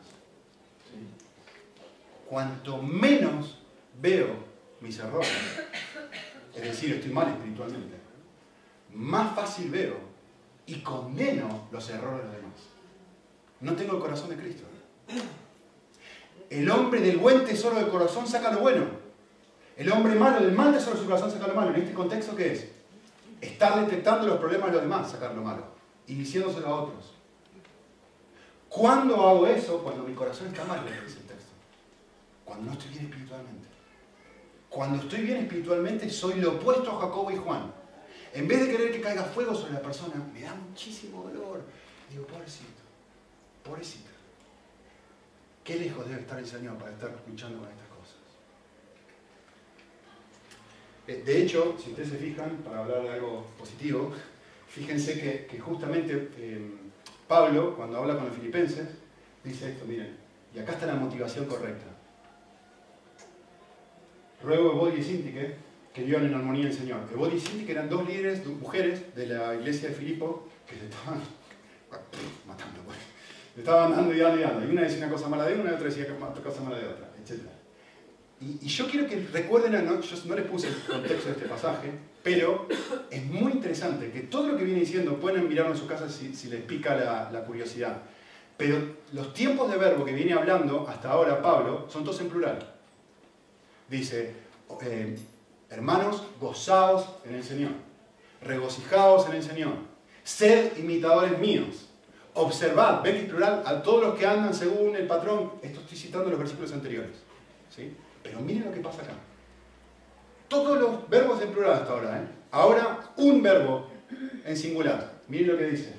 [2.28, 3.58] Cuanto menos
[4.00, 4.28] veo
[4.80, 5.30] mis errores,
[6.54, 7.96] es decir, estoy mal espiritualmente,
[8.94, 9.96] más fácil veo
[10.66, 12.52] y condeno los errores de los demás.
[13.60, 14.64] No tengo el corazón de Cristo.
[16.50, 18.86] El hombre del buen tesoro del corazón saca lo bueno.
[19.76, 21.74] El hombre malo del mal tesoro de su corazón saca lo malo.
[21.74, 22.68] ¿En este contexto qué es?
[23.40, 25.64] Estar detectando los problemas de los demás, sacar lo malo.
[26.06, 27.14] Y diciéndoselo a otros.
[28.72, 29.82] ¿Cuándo hago eso?
[29.82, 31.52] Cuando mi corazón está mal, dice el texto.
[32.42, 33.68] Cuando no estoy bien espiritualmente.
[34.70, 37.70] Cuando estoy bien espiritualmente soy lo opuesto a Jacobo y Juan.
[38.32, 41.62] En vez de querer que caiga fuego sobre la persona, me da muchísimo dolor.
[42.08, 42.80] Digo, pobrecito,
[43.62, 44.08] pobrecito.
[45.62, 48.16] Qué lejos debe estar el Señor para estar luchando con estas cosas.
[51.08, 54.12] Eh, de hecho, si ustedes se fijan, para hablar de algo positivo,
[54.66, 56.81] fíjense que, justamente eh,
[57.32, 58.88] Pablo, cuando habla con los filipenses,
[59.42, 60.18] dice esto, miren,
[60.54, 61.86] y acá está la motivación correcta.
[64.42, 65.54] Ruego a Bodi y Sintique
[65.94, 66.98] que vivan en armonía el Señor.
[67.16, 71.22] Bodi y Sintique eran dos líderes, mujeres de la iglesia de Filipo que se estaban
[72.46, 72.98] matando, pues.
[73.56, 74.66] estaban dando y dando y dando.
[74.66, 76.86] Y una decía una cosa mala de una y otra decía otra cosa mala de
[76.86, 77.40] otra, etc.
[78.42, 81.90] Y, yo quiero que recuerden, no, yo no les puse el contexto de este pasaje,
[82.22, 82.66] pero
[83.10, 86.48] es muy interesante que todo lo que viene diciendo pueden mirarlo en su casa si,
[86.48, 87.98] les pica la, curiosidad.
[88.56, 92.58] Pero los tiempos de verbo que viene hablando hasta ahora Pablo son todos en plural.
[93.88, 94.34] Dice,
[94.82, 95.16] eh,
[95.70, 97.72] hermanos, gozaos en el Señor,
[98.40, 99.74] regocijaos en el Señor,
[100.24, 101.88] sed imitadores míos,
[102.34, 105.52] observad, ven es plural, a todos los que andan según el patrón.
[105.62, 107.16] Esto estoy citando los versículos anteriores.
[107.74, 107.94] ¿sí?
[108.22, 109.14] Pero miren lo que pasa acá.
[110.48, 112.18] Todos los verbos en plural hasta ahora.
[112.18, 112.26] ¿eh?
[112.50, 113.86] Ahora un verbo
[114.44, 115.20] en singular.
[115.28, 115.94] Miren lo que dice.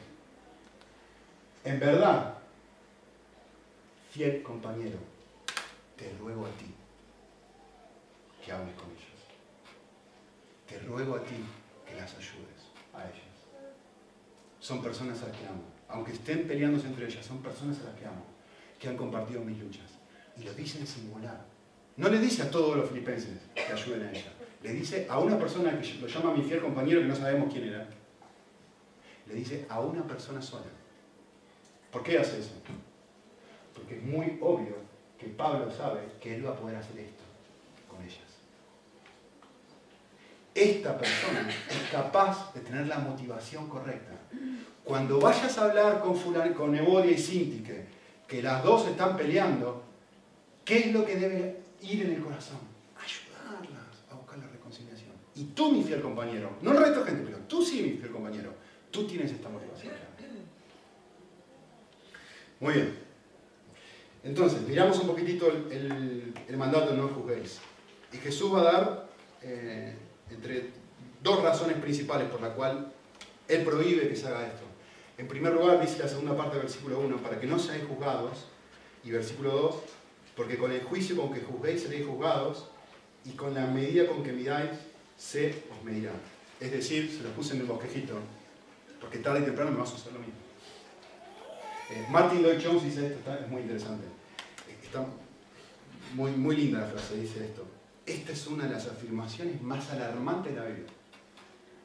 [1.64, 2.36] En verdad,
[4.12, 4.98] fiel compañero,
[5.96, 6.74] te ruego a ti
[8.44, 9.04] que hables con ellos.
[10.68, 11.36] Te ruego a ti
[11.88, 13.34] que las ayudes a ellas.
[14.60, 15.64] Son personas a las que amo.
[15.88, 18.26] Aunque estén peleándose entre ellas, son personas a las que amo,
[18.80, 19.90] que han compartido mis luchas.
[20.38, 21.53] Y lo dicen en singular.
[21.98, 24.32] No le dice a todos los filipenses que ayuden a ella.
[24.64, 27.68] Le dice a una persona que lo llama mi fiel compañero que no sabemos quién
[27.68, 27.88] era.
[29.28, 30.66] Le dice a una persona sola.
[31.92, 32.54] ¿Por qué hace eso?
[33.76, 34.78] Porque es muy obvio
[35.20, 37.24] que Pablo sabe que él va a poder hacer esto
[37.88, 38.18] con ellas.
[40.56, 44.14] Esta persona es capaz de tener la motivación correcta.
[44.84, 47.86] Cuando vayas a hablar con, Fulan, con Evodia y Sintique,
[48.28, 49.84] que las dos están peleando,
[50.66, 52.60] ¿qué es lo que debe ir en el corazón,
[52.98, 55.12] ayudarlas a buscar la reconciliación.
[55.36, 58.12] Y tú, mi fiel compañero, no el resto de gente, pero tú sí, mi fiel
[58.12, 58.54] compañero,
[58.91, 59.93] tú tienes esta motivación.
[62.60, 62.98] Muy bien.
[64.24, 67.60] Entonces, miramos un poquitito el, mandato no juzguéis.
[68.13, 69.10] Y Jesús va a dar
[69.41, 69.93] eh,
[70.30, 70.69] entre
[71.22, 72.84] dos razones principales por las cuales
[73.50, 74.63] Él prohíbe que se haga esto.
[75.17, 78.48] En primer lugar, dice la segunda parte del versículo 1, para que no seáis juzgados
[79.04, 79.76] Y versículo 2,
[80.36, 82.69] porque con el juicio con que juzguéis seréis juzgados,
[83.26, 84.72] y con la medida con que miráis
[85.17, 86.12] se os medirá.
[86.60, 88.19] Es decir, se lo puse en el bosquejito,
[89.00, 90.34] porque tarde y temprano me vas a hacer lo mismo.
[91.91, 94.06] Eh, Martin Lloyd Jones dice esto, es muy interesante.
[94.84, 95.06] Está
[96.13, 97.65] muy, muy linda la frase, dice esto.
[98.06, 100.88] Esta es una de las afirmaciones más alarmantes de la Biblia.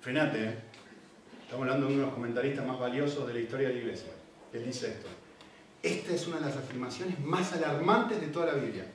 [0.00, 0.54] Frenate, ¿eh?
[1.42, 4.10] Estamos hablando de uno de los comentaristas más valiosos de la historia de la iglesia.
[4.52, 5.08] Él dice esto.
[5.82, 8.86] Esta es una de las afirmaciones más alarmantes de toda la Biblia.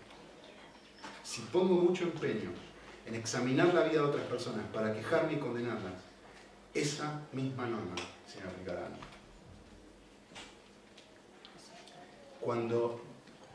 [1.23, 2.51] Si pongo mucho empeño
[3.05, 5.93] en examinar la vida de otras personas para quejarme y condenarlas,
[6.73, 7.95] esa misma norma
[8.27, 8.89] se me aplicará.
[12.41, 13.01] Cuando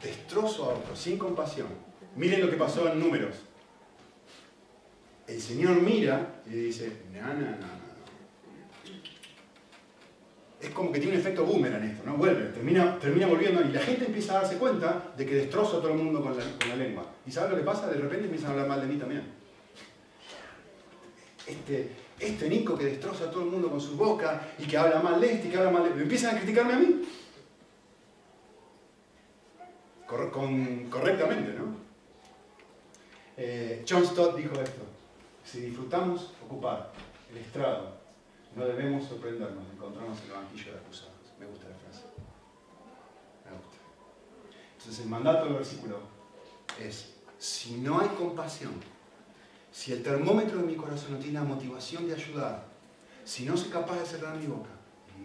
[0.02, 1.68] destrozo a otros sin compasión,
[2.16, 3.36] miren lo que pasó en números.
[5.26, 7.87] El Señor mira y dice, no, no, no,
[10.60, 12.16] es como que tiene un efecto boomerang esto, ¿no?
[12.16, 15.92] Vuelve, termina, volviendo y la gente empieza a darse cuenta de que destrozo a todo
[15.92, 17.06] el mundo con la, lengua.
[17.26, 17.88] ¿Y sabes lo que pasa?
[17.88, 19.22] De repente empiezan a hablar mal de mí también.
[21.46, 25.00] Este, este Nico que destroza a todo el mundo con su boca y que habla
[25.00, 25.90] mal de este y que habla mal de...
[25.90, 27.04] ¿Me empiezan a criticarme a mí?
[30.90, 31.76] correctamente, ¿no?
[33.36, 34.82] Eh, John Stott dijo esto.
[35.44, 36.90] Si disfrutamos ocupar
[37.30, 37.97] el estrado
[38.54, 41.14] no debemos sorprendernos de encontrarnos en el banquillo de acusados.
[41.38, 42.04] Me gusta la frase.
[43.44, 43.76] Me gusta.
[44.76, 46.00] Entonces el mandato del versículo
[46.80, 48.72] es, si no hay compasión,
[49.70, 52.66] si el termómetro de mi corazón no tiene la motivación de ayudar,
[53.24, 54.70] si no soy capaz de cerrar mi boca,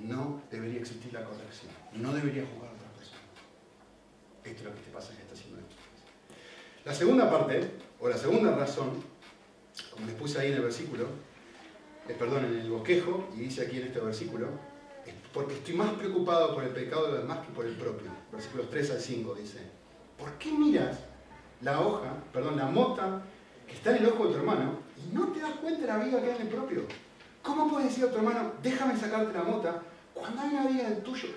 [0.01, 1.71] no debería existir la corrección.
[1.93, 3.21] No debería jugar a otra persona.
[4.43, 5.61] Esto es lo que este pasaje está haciendo.
[6.85, 9.01] La segunda parte, o la segunda razón,
[9.91, 11.07] como les puse ahí en el versículo,
[12.07, 14.47] eh, perdón, en el bosquejo, y dice aquí en este versículo,
[15.33, 18.11] porque estoy más preocupado por el pecado de los demás que por el propio.
[18.31, 19.59] Versículos 3 al 5 dice,
[20.17, 20.99] ¿por qué miras
[21.61, 23.21] la hoja, perdón, la mota
[23.67, 25.97] que está en el ojo de tu hermano y no te das cuenta de la
[25.97, 26.83] viga que hay en el propio?
[27.41, 29.81] ¿Cómo puedes decir a tu hermano, déjame sacarte la mota,
[30.13, 31.29] cuando hay una viga del tuyo?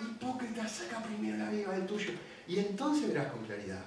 [0.00, 2.10] Hipócrita, saca primero la viga del tuyo
[2.48, 3.84] y entonces verás con claridad.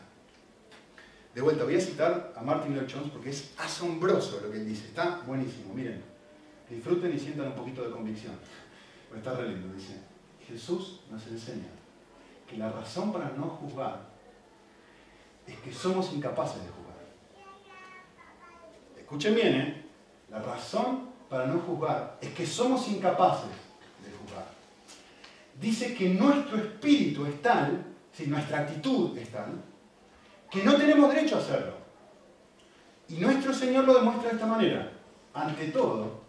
[1.34, 4.68] De vuelta, voy a citar a Martin Lloyd Jones porque es asombroso lo que él
[4.68, 4.88] dice.
[4.88, 6.04] Está buenísimo, miren.
[6.70, 8.34] Disfruten y sientan un poquito de convicción.
[9.16, 10.00] Está re lindo, dice.
[10.48, 11.70] Jesús nos enseña
[12.48, 14.10] que la razón para no juzgar
[15.46, 16.98] es que somos incapaces de juzgar.
[18.98, 19.86] Escuchen bien, ¿eh?
[20.30, 23.50] La razón para no juzgar es que somos incapaces
[24.04, 24.46] de juzgar.
[25.60, 29.62] Dice que nuestro espíritu es tal, si nuestra actitud es tal,
[30.50, 31.74] que no tenemos derecho a hacerlo.
[33.08, 34.92] Y nuestro Señor lo demuestra de esta manera.
[35.34, 36.22] Ante todo,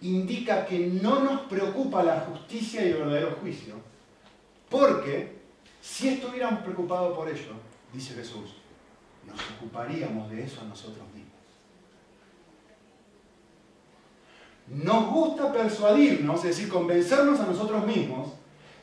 [0.00, 3.74] indica que no nos preocupa la justicia y el verdadero juicio,
[4.68, 5.40] porque
[5.80, 7.54] si estuviéramos preocupados por ello,
[7.92, 8.54] dice Jesús,
[9.26, 11.30] nos ocuparíamos de eso a nosotros mismos.
[14.68, 18.28] Nos gusta persuadirnos, es decir, convencernos a nosotros mismos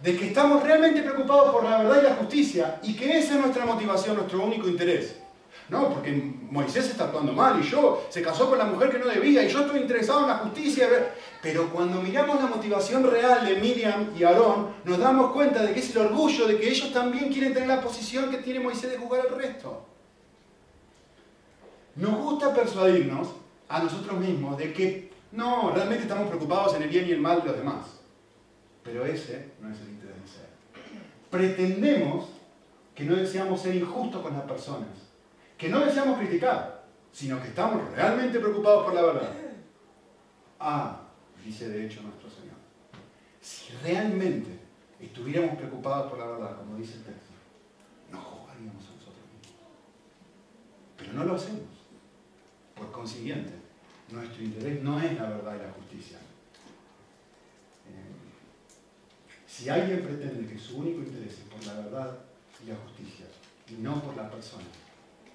[0.02, 3.40] de que estamos realmente preocupados por la verdad y la justicia y que esa es
[3.40, 5.16] nuestra motivación, nuestro único interés.
[5.70, 6.12] No, porque
[6.50, 9.50] Moisés está actuando mal y yo se casó con la mujer que no debía y
[9.50, 10.88] yo estoy interesado en la justicia.
[11.42, 15.82] Pero cuando miramos la motivación real de Miriam y Aarón, nos damos cuenta de que
[15.82, 18.98] es el orgullo de que ellos también quieren tener la posición que tiene Moisés de
[18.98, 19.86] jugar al resto.
[21.98, 23.30] Nos gusta persuadirnos
[23.68, 27.42] a nosotros mismos de que no, realmente estamos preocupados en el bien y el mal
[27.42, 27.97] de los demás.
[28.88, 30.47] Pero ese no es el interés del ser.
[31.30, 32.30] Pretendemos
[32.95, 34.88] que no deseamos ser injustos con las personas,
[35.58, 39.34] que no deseamos criticar, sino que estamos realmente preocupados por la verdad.
[40.58, 41.02] Ah,
[41.43, 42.56] dice de hecho nuestro Señor,
[43.41, 44.58] si realmente
[45.02, 47.34] estuviéramos preocupados por la verdad, como dice el texto,
[48.10, 49.62] nos juzgaríamos a nosotros mismos.
[50.95, 51.62] Pero no lo hacemos.
[52.73, 53.52] Por consiguiente,
[54.12, 56.19] nuestro interés no es la verdad y la justicia,
[59.58, 62.19] Si alguien pretende que su único interés es por la verdad
[62.63, 63.25] y la justicia
[63.67, 64.65] y no por la persona,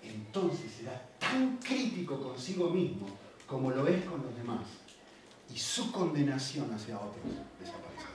[0.01, 3.09] entonces será tan crítico consigo mismo
[3.49, 4.65] como lo es con los demás
[5.53, 7.25] y su condenación hacia otros
[7.59, 8.11] desaparecerá.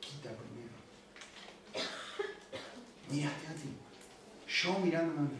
[0.00, 1.88] Quita primero.
[3.10, 3.70] Mírate a ti.
[4.46, 5.38] Yo mirándome a mí.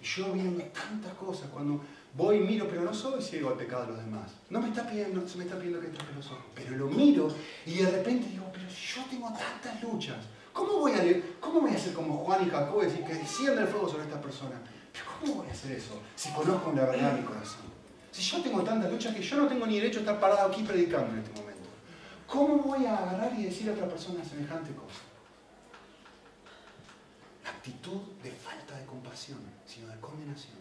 [0.00, 1.84] Y yo viendo tantas cosas cuando
[2.16, 4.30] Voy miro, pero no soy ciego al pecado de los demás.
[4.48, 6.44] No me está pidiendo, se me está pidiendo que trape los ojos.
[6.54, 7.28] Pero lo miro
[7.66, 11.02] y de repente digo, pero yo tengo tantas luchas, ¿cómo voy a,
[11.40, 14.04] cómo voy a hacer como Juan y Jacob y decir que descienda el fuego sobre
[14.04, 14.60] esta persona?
[14.92, 17.74] Pero ¿cómo voy a hacer eso si conozco la verdad mi corazón?
[18.12, 20.62] Si yo tengo tantas luchas que yo no tengo ni derecho a estar parado aquí
[20.62, 21.68] predicando en este momento.
[22.28, 25.00] ¿Cómo voy a agarrar y decir a otra persona semejante cosa?
[27.64, 30.58] actitud de falta de compasión, sino de condenación.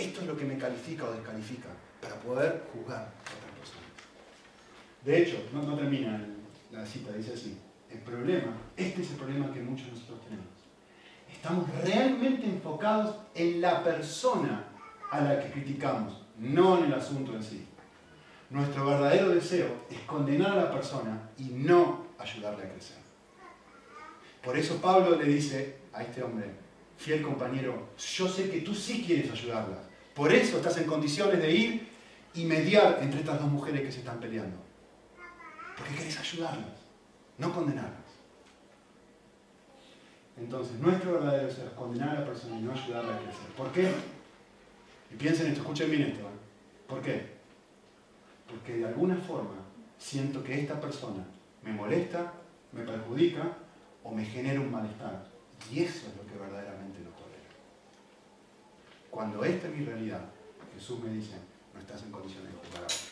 [0.00, 1.68] Esto es lo que me califica o descalifica
[2.00, 3.86] para poder juzgar a otra persona.
[5.04, 6.26] De hecho, no, termina
[6.72, 7.58] la cita, dice así,
[7.90, 10.46] el problema, este es el problema que muchos de nosotros tenemos.
[11.30, 14.64] Estamos realmente enfocados en la persona
[15.10, 17.66] a la que criticamos, no en el asunto en sí.
[18.48, 22.96] Nuestro verdadero deseo es condenar a la persona y no ayudarle a crecer.
[24.42, 26.50] Por eso Pablo le dice a este hombre,
[26.96, 29.89] fiel compañero, yo sé que tú sí quieres ayudarla.
[30.20, 31.88] Por eso estás en condiciones de ir
[32.34, 34.58] y mediar entre estas dos mujeres que se están peleando.
[35.74, 36.76] Porque quieres ayudarlas,
[37.38, 38.04] no condenarlas.
[40.36, 43.46] Entonces, nuestro verdadero deseo es condenar a la persona y no ayudarla a crecer.
[43.56, 43.90] ¿Por qué?
[45.10, 46.20] Y piensen esto, escuchen bien esto.
[46.20, 46.86] ¿eh?
[46.86, 47.26] ¿Por qué?
[48.46, 49.54] Porque de alguna forma
[49.96, 51.24] siento que esta persona
[51.62, 52.30] me molesta,
[52.72, 53.56] me perjudica
[54.04, 55.24] o me genera un malestar.
[55.72, 57.29] Y eso es lo que verdaderamente no tolero.
[59.10, 60.24] Cuando esta es mi realidad,
[60.74, 61.34] Jesús me dice,
[61.74, 63.10] no estás en condiciones de jugar a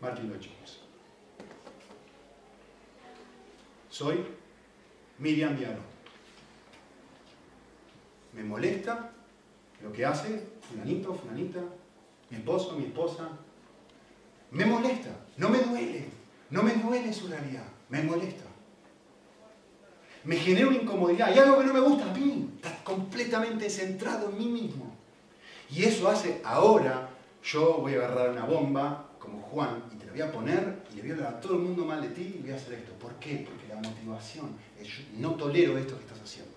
[0.00, 0.36] Martín lo
[3.90, 4.24] Soy
[5.18, 5.82] Miriam Diaro.
[8.32, 9.10] Me molesta
[9.82, 11.60] lo que hace fulanito, fulanita,
[12.30, 13.28] mi esposo, mi esposa.
[14.50, 16.08] Me molesta, no me duele,
[16.48, 18.49] no me duele su realidad, me molesta.
[20.24, 24.30] Me genera una incomodidad y algo que no me gusta a mí, está completamente centrado
[24.30, 24.94] en mí mismo.
[25.70, 27.08] Y eso hace, ahora
[27.42, 30.96] yo voy a agarrar una bomba como Juan y te la voy a poner y
[30.96, 32.74] le voy a hablar a todo el mundo mal de ti y voy a hacer
[32.74, 32.92] esto.
[32.94, 33.46] ¿Por qué?
[33.48, 36.52] Porque la motivación es yo no tolero esto que estás haciendo.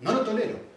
[0.00, 0.72] No lo tolero.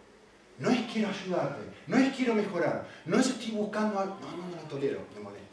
[0.57, 4.47] No es quiero ayudarte, no es quiero mejorar, no es estoy buscando algo, no, no,
[4.47, 5.45] no lo tolero, me molesta.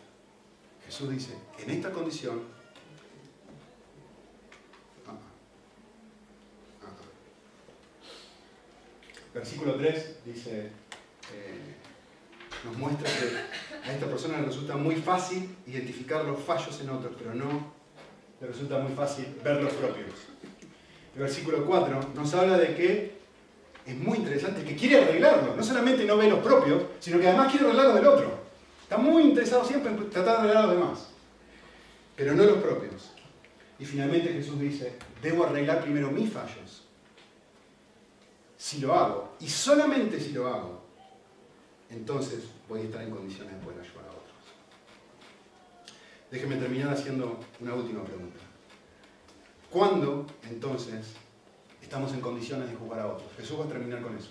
[0.87, 2.43] Jesús dice, en esta condición,
[5.09, 7.03] ah, ah, ah.
[9.35, 10.71] Versículo 3 dice,
[11.33, 11.75] eh,
[12.65, 17.15] nos muestra que a esta persona le resulta muy fácil identificar los fallos en otros,
[17.19, 17.73] pero no
[18.41, 20.11] le resulta muy fácil ver los propios.
[21.17, 23.23] Versículo 4 nos habla de que
[23.87, 25.57] es muy interesante, que quiere arreglarlo.
[25.57, 28.43] No solamente no ve los propios, sino que además quiere arreglar los del otro.
[28.83, 31.09] Está muy interesado siempre en tratar de arreglar los demás,
[32.15, 33.13] pero no los propios.
[33.79, 36.87] Y finalmente Jesús dice, debo arreglar primero mis fallos.
[38.63, 40.83] Si lo hago, y solamente si lo hago,
[41.91, 44.23] entonces voy a estar en condiciones de poder ayudar a otros.
[46.31, 48.39] Déjenme terminar haciendo una última pregunta.
[49.69, 51.09] ¿Cuándo entonces
[51.83, 53.31] estamos en condiciones de juzgar a otros.
[53.37, 54.31] Jesús va a terminar con eso.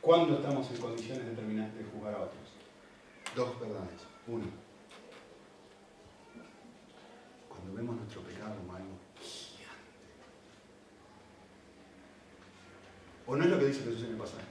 [0.00, 2.42] ¿Cuándo estamos en condiciones de, terminar, de juzgar a otros?
[3.36, 4.00] Dos verdades.
[4.26, 4.44] Uno,
[7.48, 9.08] cuando vemos nuestro pecado como gigante.
[13.28, 14.42] ¿O no es lo que dice Jesús en el pasaje?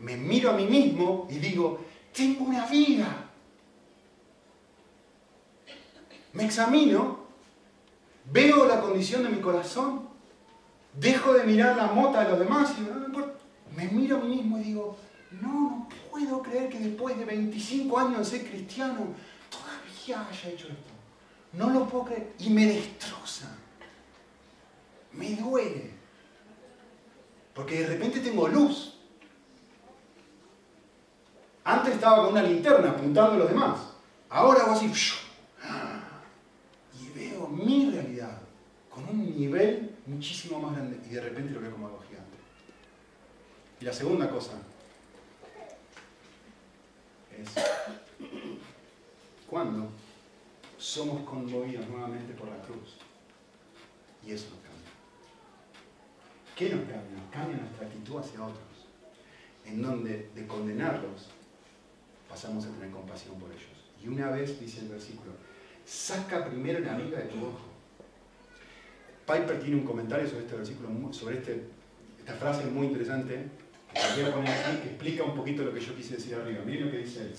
[0.00, 3.30] Me miro a mí mismo y digo, tengo una vida.
[6.32, 7.26] Me examino,
[8.32, 10.10] veo la condición de mi corazón
[10.98, 14.62] Dejo de mirar la mota de los demás y me miro a mí mismo y
[14.64, 14.96] digo,
[15.40, 19.14] no, no puedo creer que después de 25 años de ser cristiano
[19.48, 20.90] todavía haya hecho esto.
[21.52, 23.56] No lo puedo creer y me destroza.
[25.12, 25.99] Me duele.
[27.60, 28.94] Porque de repente tengo luz.
[31.62, 33.80] Antes estaba con una linterna apuntando a los demás.
[34.30, 34.90] Ahora hago así.
[36.98, 38.40] Y veo mi realidad
[38.88, 42.38] con un nivel muchísimo más grande y de repente lo veo como algo gigante.
[43.78, 44.52] Y la segunda cosa
[47.38, 47.50] es
[49.46, 49.90] cuando
[50.78, 52.96] somos conmovidos nuevamente por la cruz
[54.26, 54.79] y eso nos cambia.
[56.60, 57.16] ¿Qué nos cambia?
[57.16, 58.86] Nos cambia nuestra actitud hacia otros,
[59.64, 61.30] en donde de condenarlos
[62.28, 63.64] pasamos a tener compasión por ellos.
[64.04, 65.32] Y una vez, dice el versículo,
[65.86, 67.70] saca primero la amiga de tu ojo
[69.26, 71.64] Piper tiene un comentario sobre este versículo, sobre este,
[72.18, 73.46] esta frase muy interesante,
[73.94, 76.62] que que explica un poquito lo que yo quise decir arriba.
[76.66, 77.34] Miren lo que dice él.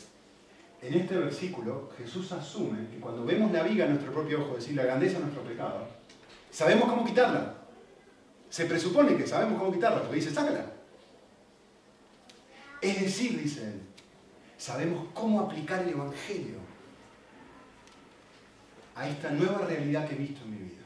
[0.81, 4.63] En este versículo, Jesús asume que cuando vemos la viga en nuestro propio ojo, es
[4.63, 5.87] decir, la grandeza de nuestro pecado,
[6.49, 7.60] sabemos cómo quitarla.
[8.51, 10.71] Se presupone que sabemos cómo quitarla, porque dice, sácala.
[12.79, 13.81] Es decir, dice él,
[14.57, 16.57] sabemos cómo aplicar el Evangelio
[18.93, 20.81] a esta nueva realidad que he visto en mi vida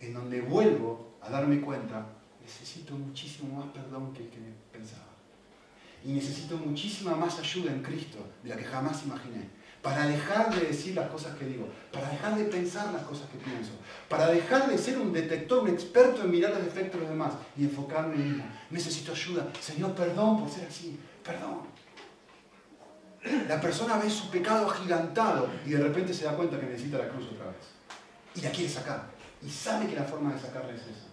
[0.00, 2.06] en donde vuelvo a darme cuenta,
[2.40, 4.38] necesito muchísimo más perdón que el que
[4.72, 5.06] pensaba.
[6.04, 9.48] Y necesito muchísima más ayuda en Cristo de la que jamás imaginé.
[9.82, 13.38] Para dejar de decir las cosas que digo, para dejar de pensar las cosas que
[13.38, 13.72] pienso,
[14.08, 17.32] para dejar de ser un detector, un experto en mirar los defectos de los demás
[17.56, 18.44] y enfocarme en mí.
[18.70, 19.48] Necesito ayuda.
[19.58, 20.98] Señor, perdón por ser así.
[21.24, 21.60] Perdón.
[23.48, 27.08] La persona ve su pecado agigantado y de repente se da cuenta que necesita la
[27.08, 27.56] cruz otra vez.
[28.34, 29.10] Y la quiere sacar.
[29.42, 31.08] Y sabe que la forma de sacarla es esa.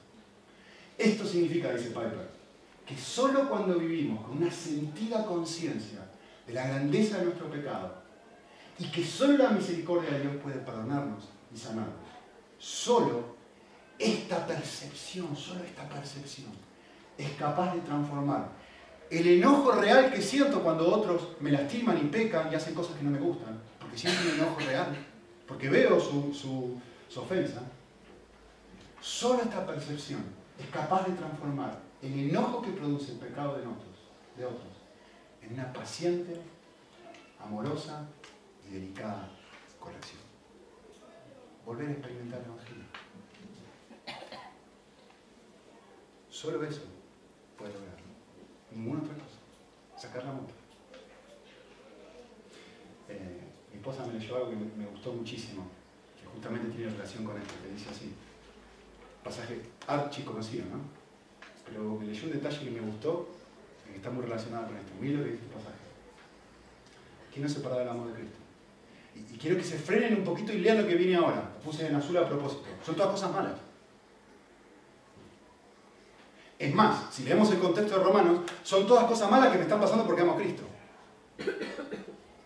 [0.98, 2.30] Esto significa, dice Piper,
[2.86, 6.00] que solo cuando vivimos con una sentida conciencia
[6.46, 8.07] de la grandeza de nuestro pecado
[8.80, 11.96] y que solo la misericordia de Dios puede perdonarnos y sanarnos,
[12.58, 13.36] solo
[13.98, 16.52] esta percepción, solo esta percepción
[17.18, 18.50] es capaz de transformar
[19.10, 23.04] el enojo real que siento cuando otros me lastiman y pecan y hacen cosas que
[23.04, 24.96] no me gustan, porque siento un enojo real,
[25.48, 27.62] porque veo su, su ofensa,
[29.00, 30.22] solo esta percepción
[30.60, 33.96] es capaz de transformar el enojo que produce el pecado de otros,
[34.38, 34.78] de otros
[35.42, 36.40] en una paciente,
[37.44, 38.08] amorosa
[38.68, 39.30] y delicada
[39.80, 40.20] corrección.
[41.66, 42.84] Volver a experimentar el Evangelio.
[46.30, 46.82] Solo eso
[47.58, 48.06] puede lograrlo.
[48.72, 49.38] Ninguna otra cosa.
[49.98, 50.54] Sacar la moto.
[53.10, 53.42] Eh,
[53.72, 55.66] mi esposa me leyó algo que me, gustó muchísimo,
[56.20, 58.14] que justamente tiene relación con esto, que dice así.
[59.24, 60.82] Pasaje archi conocido, ¿no?
[61.66, 63.30] Pero me leyó un detalle que me gustó,
[63.86, 64.92] que está muy relacionado con esto.
[65.00, 65.78] Mira lo que dice el pasaje.
[67.32, 68.47] ¿Quién no se separa del amor de Cristo?
[69.32, 71.44] Y, quiero que se frenen un poquito y lean lo que viene ahora.
[71.64, 72.64] Puse en azul a propósito.
[72.86, 73.54] Son todas cosas malas.
[76.60, 79.80] Es más, si leemos el contexto de Romanos, son todas cosas malas que me están
[79.80, 80.64] pasando porque amo a Cristo.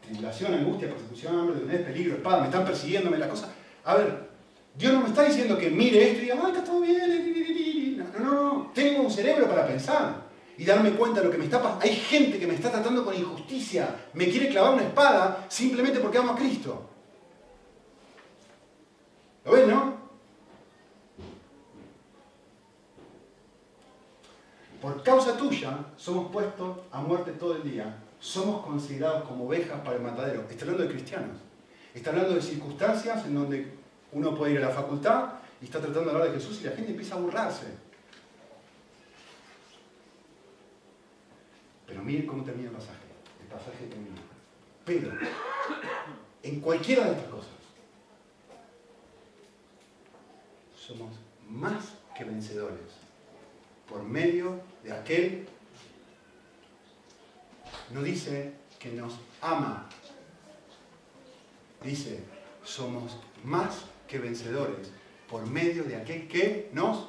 [0.05, 3.49] Tribulación, angustia, persecución, hambre, desnudez, peligro, espada, me están persiguiéndome las cosas.
[3.85, 4.29] A ver,
[4.75, 7.97] Dios no me está diciendo que mire esto y diga, ay, está todo bien.
[7.97, 10.20] No, no, no, tengo un cerebro para pensar
[10.61, 11.83] y darme cuenta de lo que me está pasando.
[11.83, 16.19] Hay gente que me está tratando con injusticia, me quiere clavar una espada simplemente porque
[16.19, 16.87] amo a Cristo.
[19.43, 19.95] ¿Lo ven, no?
[24.79, 27.97] Por causa tuya somos puestos a muerte todo el día.
[28.19, 30.45] Somos considerados como ovejas para el matadero.
[30.47, 31.37] Está hablando de cristianos.
[31.91, 33.73] Está hablando de circunstancias en donde
[34.11, 35.25] uno puede ir a la facultad
[35.59, 37.90] y está tratando de hablar de Jesús y la gente empieza a burlarse.
[42.19, 42.99] Cómo termina el pasaje.
[43.41, 44.15] El pasaje termina.
[44.85, 45.11] Pero,
[46.43, 47.49] en cualquiera de estas cosas,
[50.75, 51.13] somos
[51.47, 52.79] más que vencedores
[53.87, 55.47] por medio de aquel,
[57.91, 59.87] no dice que nos ama,
[61.83, 62.23] dice,
[62.63, 64.91] somos más que vencedores
[65.29, 67.07] por medio de aquel que nos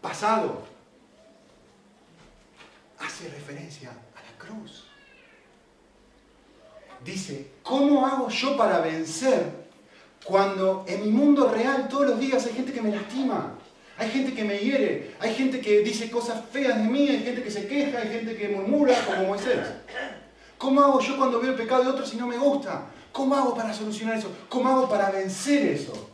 [0.00, 0.75] pasado
[3.16, 4.84] hace referencia a la cruz.
[7.02, 9.66] Dice, ¿cómo hago yo para vencer
[10.24, 13.54] cuando en mi mundo real todos los días hay gente que me lastima?
[13.98, 17.42] Hay gente que me hiere, hay gente que dice cosas feas de mí, hay gente
[17.42, 19.66] que se queja, hay gente que murmura como Moisés.
[20.58, 22.86] ¿Cómo hago yo cuando veo el pecado de otros y no me gusta?
[23.12, 24.30] ¿Cómo hago para solucionar eso?
[24.50, 26.10] ¿Cómo hago para vencer eso?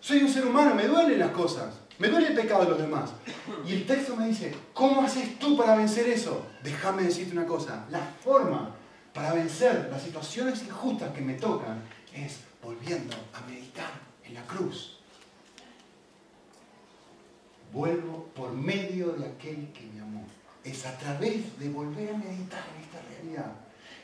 [0.00, 3.10] Soy un ser humano, me duelen las cosas, me duele el pecado de los demás.
[3.66, 6.46] Y el texto me dice, ¿cómo haces tú para vencer eso?
[6.62, 8.74] Déjame decirte una cosa, la forma
[9.12, 11.82] para vencer las situaciones injustas que me tocan
[12.14, 13.90] es volviendo a meditar
[14.24, 14.98] en la cruz
[17.72, 20.24] vuelvo por medio de aquel que me amó.
[20.64, 23.52] Es a través de volver a meditar en esta realidad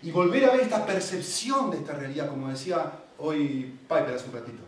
[0.03, 4.35] y volver a ver esta percepción de esta realidad, como decía hoy Piper hace un
[4.35, 4.64] ratito.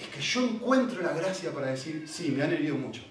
[0.00, 3.02] Es que yo encuentro la gracia para decir, sí, me han herido mucho.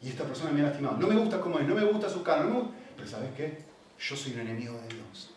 [0.00, 0.96] Y esta persona me ha lastimado.
[0.96, 2.48] No me gusta cómo es, no me gusta su cara,
[2.96, 3.58] pero ¿sabes qué?
[3.98, 5.30] Yo soy un enemigo de Dios.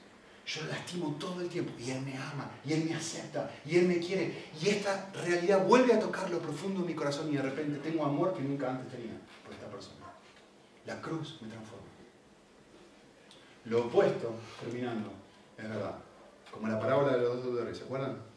[0.46, 3.88] Yo lastimo todo el tiempo y Él me ama, y Él me acepta, y Él
[3.88, 4.46] me quiere.
[4.60, 8.06] Y esta realidad vuelve a tocar lo profundo de mi corazón y de repente tengo
[8.06, 9.14] amor que nunca antes tenía
[9.44, 10.08] por esta persona.
[10.86, 11.86] La cruz me transforma.
[13.66, 15.12] Lo opuesto, terminando,
[15.58, 15.96] es verdad.
[16.52, 18.29] Como la parábola de los dos deudores, ¿se acuerdan?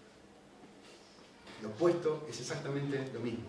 [1.63, 3.45] Lo opuesto es exactamente lo mismo.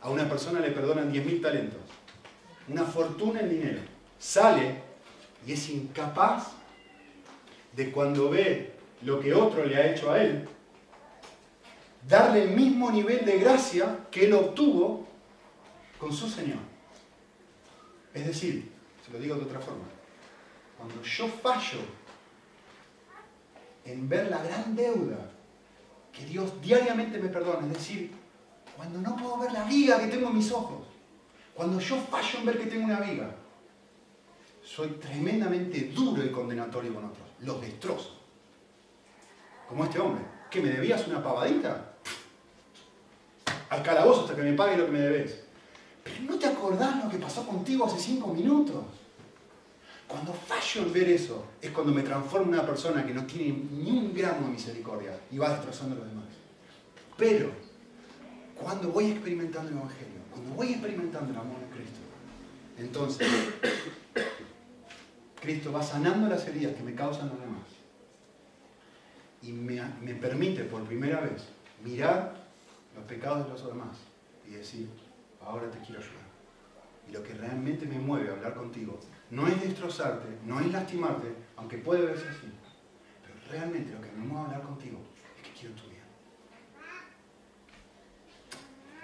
[0.00, 1.80] A una persona le perdonan 10.000 talentos,
[2.68, 3.80] una fortuna en dinero.
[4.18, 4.80] Sale
[5.44, 6.52] y es incapaz
[7.74, 8.72] de cuando ve
[9.02, 10.48] lo que otro le ha hecho a él,
[12.08, 15.06] darle el mismo nivel de gracia que él obtuvo
[15.98, 16.58] con su Señor.
[18.14, 18.70] Es decir,
[19.04, 19.84] se lo digo de otra forma,
[20.78, 21.80] cuando yo fallo
[23.84, 25.35] en ver la gran deuda
[26.16, 28.12] que Dios diariamente me perdona, es decir,
[28.76, 30.86] cuando no puedo ver la viga que tengo en mis ojos,
[31.54, 33.34] cuando yo fallo en ver que tengo una viga,
[34.64, 38.12] soy tremendamente duro y condenatorio con otros los destrozo.
[39.68, 40.24] como este hombre.
[40.50, 41.96] ¿Que me debías una pavadita?
[43.68, 45.40] Al calabozo hasta que me pague lo que me debes.
[46.04, 48.84] Pero no te acordás lo que pasó contigo hace cinco minutos.
[50.08, 53.58] Cuando fallo en ver eso, es cuando me transformo en una persona que no tiene
[53.72, 56.26] ni un gramo de misericordia y va destrozando a los demás.
[57.16, 57.50] Pero,
[58.54, 61.98] cuando voy experimentando el Evangelio, cuando voy experimentando el amor de Cristo,
[62.78, 63.28] entonces
[65.40, 67.64] Cristo va sanando las heridas que me causan los demás.
[69.42, 71.42] Y me, me permite por primera vez
[71.84, 72.46] mirar
[72.94, 73.96] los pecados de los demás
[74.46, 74.88] y decir,
[75.44, 76.26] ahora te quiero ayudar.
[77.08, 78.98] Y lo que realmente me mueve a hablar contigo
[79.30, 82.52] no es destrozarte, no es lastimarte, aunque puede verse así.
[83.22, 84.98] Pero realmente lo que me mueve a hablar contigo
[85.36, 86.02] es que quiero tu bien.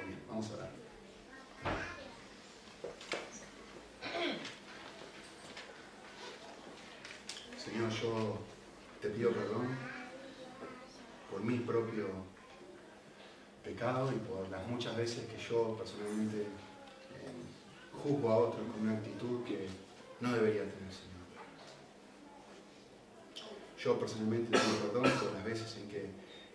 [0.06, 0.70] bien, vamos a orar.
[7.56, 8.38] Señor, yo
[9.00, 9.68] te pido perdón
[11.30, 12.08] por mi propio
[13.64, 16.46] pecado y por las muchas veces que yo personalmente eh,
[18.02, 19.68] juzgo a otros con una actitud que
[20.22, 21.26] no debería tener, Señor.
[23.76, 26.10] Yo personalmente te pido perdón por las veces en que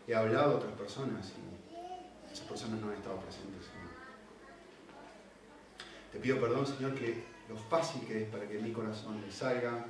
[0.07, 3.88] he hablado a otras personas y esas personas no han estado presentes, Señor.
[6.13, 9.86] Te pido perdón, Señor, que lo fácil que es para que mi corazón le salga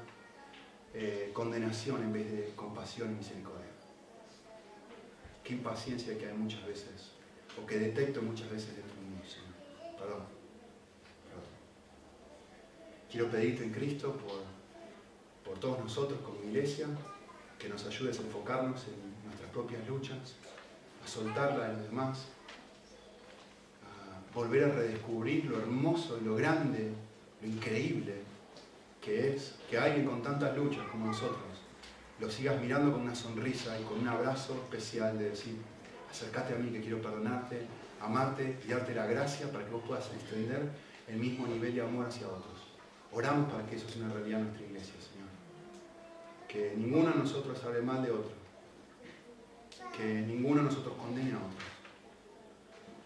[0.96, 3.68] eh, condenación en vez de compasión y misericordia.
[5.44, 7.12] Qué impaciencia que hay muchas veces,
[7.62, 9.98] o que detecto muchas veces dentro de mí, Señor.
[9.98, 10.37] Perdón.
[13.12, 14.44] Quiero pedirte en Cristo por,
[15.46, 16.88] por todos nosotros como iglesia,
[17.58, 20.36] que nos ayudes a enfocarnos en nuestras propias luchas,
[21.04, 22.26] a soltarla de los demás,
[23.84, 26.92] a volver a redescubrir lo hermoso lo grande,
[27.42, 28.16] lo increíble
[29.02, 31.40] que es que alguien con tantas luchas como nosotros
[32.20, 35.56] lo sigas mirando con una sonrisa y con un abrazo especial de decir,
[36.10, 37.62] acércate a mí que quiero perdonarte,
[38.02, 40.70] amarte y darte la gracia para que vos puedas extender
[41.08, 42.57] el mismo nivel de amor hacia otros.
[43.18, 45.28] Oramos para que eso sea una realidad nuestra iglesia, Señor.
[46.48, 48.36] Que ninguno de nosotros hable mal de otro.
[49.92, 51.64] Que ninguno de nosotros condene a otros.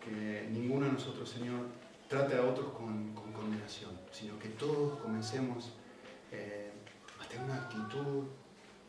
[0.03, 1.61] Que ninguno de nosotros, Señor,
[2.09, 5.71] trate a otros con, con condenación, sino que todos comencemos
[6.29, 6.73] eh,
[7.17, 8.25] a tener una actitud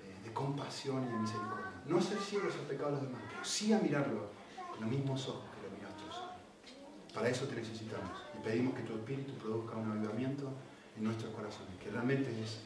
[0.03, 1.71] de, de, compasión y de misericordia.
[1.87, 4.27] No ser ciegos al pecado de los demás, pero sí a mirarlo
[4.73, 7.15] con los mismos ojos que lo miras tú.
[7.15, 10.53] Para eso te necesitamos y pedimos que tu Espíritu produzca un avivamiento
[10.97, 12.59] en nuestros corazones, que realmente es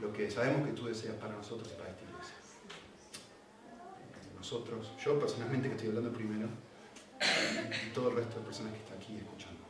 [0.00, 2.34] lo que sabemos que tú deseas para nosotros y para esta iglesia.
[4.36, 6.48] Nosotros, yo personalmente que estoy hablando primero,
[7.20, 9.60] y todo el resto de personas que están aquí escuchando.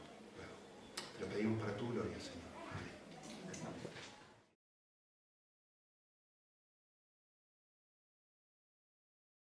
[1.18, 2.39] Te lo pedimos para tu gloria, Señor.